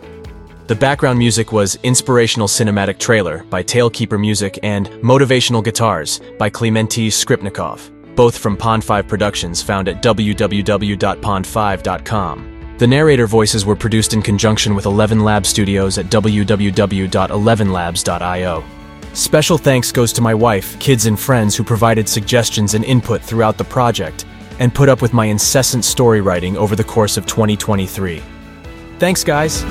The 0.68 0.74
background 0.74 1.18
music 1.18 1.52
was 1.52 1.76
Inspirational 1.82 2.48
Cinematic 2.48 2.98
Trailer 2.98 3.44
by 3.44 3.62
Tailkeeper 3.62 4.18
Music 4.18 4.58
and 4.62 4.86
Motivational 5.02 5.62
Guitars 5.62 6.18
by 6.38 6.48
Clementi 6.48 7.10
Skripnikov 7.10 7.90
both 8.20 8.36
from 8.36 8.54
Pond5 8.54 9.08
Productions 9.08 9.62
found 9.62 9.88
at 9.88 10.02
www.pond5.com. 10.02 12.74
The 12.76 12.86
narrator 12.86 13.26
voices 13.26 13.64
were 13.64 13.74
produced 13.74 14.12
in 14.12 14.20
conjunction 14.20 14.74
with 14.74 14.84
11 14.84 15.20
Lab 15.20 15.46
Studios 15.46 15.96
at 15.96 16.10
www.11labs.io. 16.10 18.64
Special 19.14 19.56
thanks 19.56 19.90
goes 19.90 20.12
to 20.12 20.20
my 20.20 20.34
wife, 20.34 20.78
kids, 20.78 21.06
and 21.06 21.18
friends 21.18 21.56
who 21.56 21.64
provided 21.64 22.06
suggestions 22.06 22.74
and 22.74 22.84
input 22.84 23.22
throughout 23.22 23.56
the 23.56 23.64
project 23.64 24.26
and 24.58 24.74
put 24.74 24.90
up 24.90 25.00
with 25.00 25.14
my 25.14 25.24
incessant 25.24 25.82
story 25.82 26.20
writing 26.20 26.58
over 26.58 26.76
the 26.76 26.84
course 26.84 27.16
of 27.16 27.24
2023. 27.24 28.20
Thanks, 28.98 29.24
guys. 29.24 29.64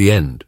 The 0.00 0.10
end. 0.10 0.46